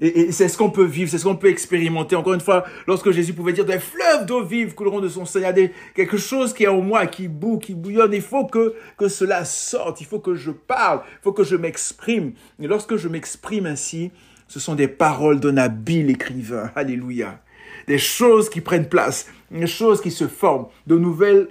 Et, 0.00 0.32
c'est 0.32 0.48
ce 0.48 0.56
qu'on 0.56 0.70
peut 0.70 0.84
vivre, 0.84 1.10
c'est 1.10 1.18
ce 1.18 1.24
qu'on 1.24 1.36
peut 1.36 1.50
expérimenter. 1.50 2.16
Encore 2.16 2.32
une 2.32 2.40
fois, 2.40 2.64
lorsque 2.86 3.10
Jésus 3.10 3.34
pouvait 3.34 3.52
dire 3.52 3.66
des 3.66 3.78
fleuves 3.78 4.24
d'eau 4.24 4.42
vive 4.42 4.74
couleront 4.74 5.00
de 5.00 5.08
son 5.08 5.26
sein, 5.26 5.42
a 5.42 5.52
des, 5.52 5.72
quelque 5.94 6.16
chose 6.16 6.54
qui 6.54 6.64
est 6.64 6.68
en 6.68 6.80
moi, 6.80 7.06
qui 7.06 7.28
boue, 7.28 7.58
qui 7.58 7.74
bouillonne. 7.74 8.14
Il 8.14 8.22
faut 8.22 8.46
que, 8.46 8.74
que 8.96 9.08
cela 9.08 9.44
sorte, 9.44 10.00
il 10.00 10.06
faut 10.06 10.20
que 10.20 10.34
je 10.34 10.50
parle, 10.50 11.02
il 11.04 11.22
faut 11.22 11.32
que 11.32 11.44
je 11.44 11.56
m'exprime. 11.56 12.32
Et 12.60 12.66
lorsque 12.66 12.96
je 12.96 13.08
m'exprime 13.08 13.66
ainsi, 13.66 14.10
ce 14.48 14.58
sont 14.58 14.74
des 14.74 14.88
paroles 14.88 15.38
d'un 15.38 15.58
habile 15.58 16.08
écrivain. 16.08 16.70
Alléluia 16.74 17.40
des 17.86 17.98
choses 17.98 18.50
qui 18.50 18.60
prennent 18.60 18.88
place, 18.88 19.26
des 19.50 19.66
choses 19.66 20.00
qui 20.00 20.10
se 20.10 20.28
forment, 20.28 20.66
de 20.86 20.96
nouvelles, 20.96 21.48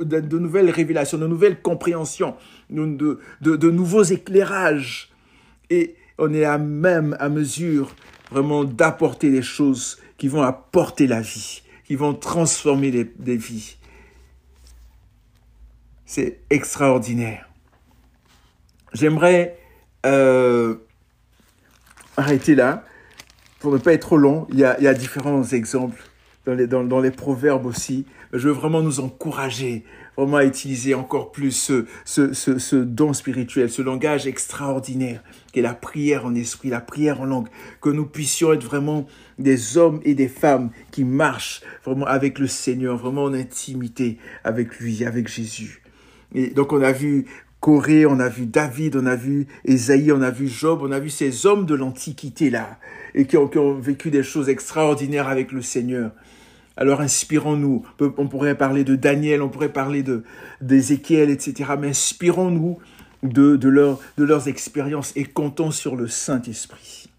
de, 0.00 0.38
nouvelles 0.38 0.70
révélations, 0.70 1.18
de 1.18 1.26
nouvelles 1.26 1.60
compréhensions, 1.62 2.36
de, 2.68 3.18
de, 3.40 3.70
nouveaux 3.70 4.02
éclairages. 4.02 5.10
Et 5.70 5.96
on 6.18 6.34
est 6.34 6.44
à 6.44 6.58
même 6.58 7.16
à 7.18 7.28
mesure 7.28 7.94
vraiment 8.30 8.64
d'apporter 8.64 9.30
des 9.30 9.42
choses 9.42 9.98
qui 10.18 10.28
vont 10.28 10.42
apporter 10.42 11.06
la 11.06 11.20
vie, 11.20 11.62
qui 11.86 11.96
vont 11.96 12.14
transformer 12.14 12.90
des, 12.90 13.36
vies. 13.36 13.76
C'est 16.04 16.40
extraordinaire. 16.50 17.48
J'aimerais 18.92 19.56
euh, 20.04 20.74
arrêter 22.16 22.54
là 22.54 22.84
pour 23.60 23.72
ne 23.72 23.78
pas 23.78 23.92
être 23.92 24.02
trop 24.02 24.16
long. 24.16 24.46
Il 24.50 24.58
y 24.58 24.64
a, 24.64 24.80
y 24.80 24.88
a 24.88 24.94
différents 24.94 25.44
exemples 25.44 26.02
dans 26.46 27.00
les, 27.00 27.10
proverbes 27.10 27.66
aussi. 27.66 28.06
Je 28.32 28.48
veux 28.48 28.54
vraiment 28.54 28.82
nous 28.82 29.00
encourager 29.00 29.84
vraiment 30.16 30.38
à 30.38 30.44
utiliser 30.44 30.94
encore 30.94 31.32
plus 31.32 31.72
ce, 32.04 32.76
don 32.76 33.12
spirituel, 33.12 33.70
ce 33.70 33.82
langage 33.82 34.26
extraordinaire 34.26 35.22
qu'est 35.52 35.62
la 35.62 35.74
prière 35.74 36.26
en 36.26 36.34
esprit, 36.34 36.68
la 36.68 36.80
prière 36.80 37.20
en 37.20 37.26
langue, 37.26 37.48
que 37.80 37.90
nous 37.90 38.06
puissions 38.06 38.52
être 38.52 38.64
vraiment 38.64 39.06
des 39.38 39.76
hommes 39.76 40.00
et 40.04 40.14
des 40.14 40.28
femmes 40.28 40.70
qui 40.90 41.04
marchent 41.04 41.62
vraiment 41.84 42.06
avec 42.06 42.38
le 42.38 42.46
Seigneur, 42.46 42.96
vraiment 42.96 43.24
en 43.24 43.34
intimité 43.34 44.18
avec 44.44 44.78
lui, 44.78 45.04
avec 45.04 45.28
Jésus. 45.28 45.82
Et 46.34 46.48
donc 46.48 46.72
on 46.72 46.82
a 46.82 46.92
vu 46.92 47.26
Corée, 47.60 48.06
on 48.06 48.18
a 48.20 48.28
vu 48.28 48.46
David, 48.46 48.96
on 48.96 49.06
a 49.06 49.16
vu 49.16 49.46
Esaïe, 49.64 50.12
on 50.12 50.22
a 50.22 50.30
vu 50.30 50.48
Job, 50.48 50.80
on 50.82 50.90
a 50.92 50.98
vu 50.98 51.10
ces 51.10 51.46
hommes 51.46 51.66
de 51.66 51.74
l'Antiquité 51.74 52.48
là, 52.50 52.78
et 53.14 53.26
qui 53.26 53.36
ont, 53.36 53.78
vécu 53.78 54.10
des 54.10 54.22
choses 54.22 54.48
extraordinaires 54.48 55.28
avec 55.28 55.52
le 55.52 55.60
Seigneur. 55.60 56.12
Alors 56.76 57.02
inspirons-nous. 57.02 57.84
On 58.16 58.28
pourrait 58.28 58.56
parler 58.56 58.84
de 58.84 58.96
Daniel, 58.96 59.42
on 59.42 59.50
pourrait 59.50 59.72
parler 59.72 60.02
d'Ézéchiel, 60.62 61.28
etc. 61.28 61.72
Mais 61.78 61.88
inspirons-nous 61.88 62.78
de 63.22 63.68
leurs 64.16 64.48
expériences 64.48 65.12
et 65.14 65.24
comptons 65.24 65.70
sur 65.70 65.96
le 65.96 66.08
Saint-Esprit. 66.08 67.10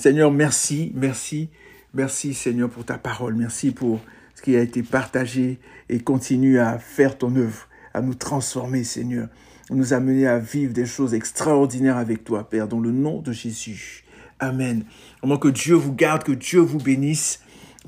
Seigneur, 0.00 0.30
merci, 0.30 0.92
merci, 0.94 1.50
merci 1.92 2.32
Seigneur 2.32 2.70
pour 2.70 2.86
ta 2.86 2.96
parole. 2.96 3.34
Merci 3.34 3.70
pour 3.70 4.00
ce 4.34 4.40
qui 4.40 4.56
a 4.56 4.62
été 4.62 4.82
partagé 4.82 5.58
et 5.90 6.00
continue 6.00 6.58
à 6.58 6.78
faire 6.78 7.18
ton 7.18 7.36
œuvre, 7.36 7.68
à 7.94 8.00
nous 8.00 8.14
transformer, 8.14 8.84
Seigneur, 8.84 9.28
nous 9.70 9.92
amener 9.92 10.26
à 10.26 10.38
vivre 10.38 10.72
des 10.72 10.86
choses 10.86 11.14
extraordinaires 11.14 11.96
avec 11.96 12.24
toi, 12.24 12.48
Père, 12.48 12.68
dans 12.68 12.80
le 12.80 12.90
nom 12.90 13.20
de 13.20 13.32
Jésus. 13.32 14.04
Amen. 14.38 14.84
Au 15.22 15.26
moins 15.26 15.38
que 15.38 15.48
Dieu 15.48 15.74
vous 15.74 15.94
garde, 15.94 16.24
que 16.24 16.32
Dieu 16.32 16.60
vous 16.60 16.78
bénisse. 16.78 17.40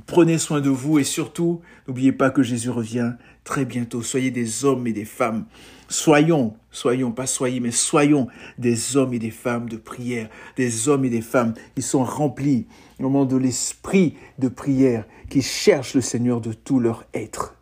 Prenez 0.06 0.38
soin 0.38 0.60
de 0.60 0.70
vous 0.70 0.98
et 0.98 1.04
surtout, 1.04 1.60
n'oubliez 1.86 2.12
pas 2.12 2.30
que 2.30 2.42
Jésus 2.42 2.70
revient 2.70 3.12
très 3.44 3.64
bientôt. 3.64 4.02
Soyez 4.02 4.30
des 4.30 4.64
hommes 4.64 4.86
et 4.86 4.92
des 4.92 5.04
femmes. 5.04 5.46
Soyons, 5.88 6.54
soyons, 6.70 7.12
pas 7.12 7.26
soyez, 7.26 7.60
mais 7.60 7.70
soyons 7.70 8.28
des 8.58 8.96
hommes 8.96 9.12
et 9.12 9.18
des 9.18 9.30
femmes 9.30 9.68
de 9.68 9.76
prière, 9.76 10.28
des 10.56 10.88
hommes 10.88 11.04
et 11.04 11.10
des 11.10 11.20
femmes 11.20 11.52
qui 11.74 11.82
sont 11.82 12.04
remplis 12.04 12.66
au 12.98 13.02
moment 13.02 13.26
de 13.26 13.36
l'esprit 13.36 14.14
de 14.38 14.48
prière, 14.48 15.04
qui 15.28 15.42
cherchent 15.42 15.94
le 15.94 16.00
Seigneur 16.00 16.40
de 16.40 16.52
tout 16.52 16.80
leur 16.80 17.04
être. 17.12 17.54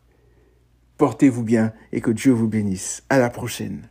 Portez-vous 1.00 1.44
bien 1.44 1.72
et 1.92 2.02
que 2.02 2.10
Dieu 2.10 2.30
vous 2.30 2.46
bénisse. 2.46 3.04
À 3.08 3.18
la 3.18 3.30
prochaine. 3.30 3.88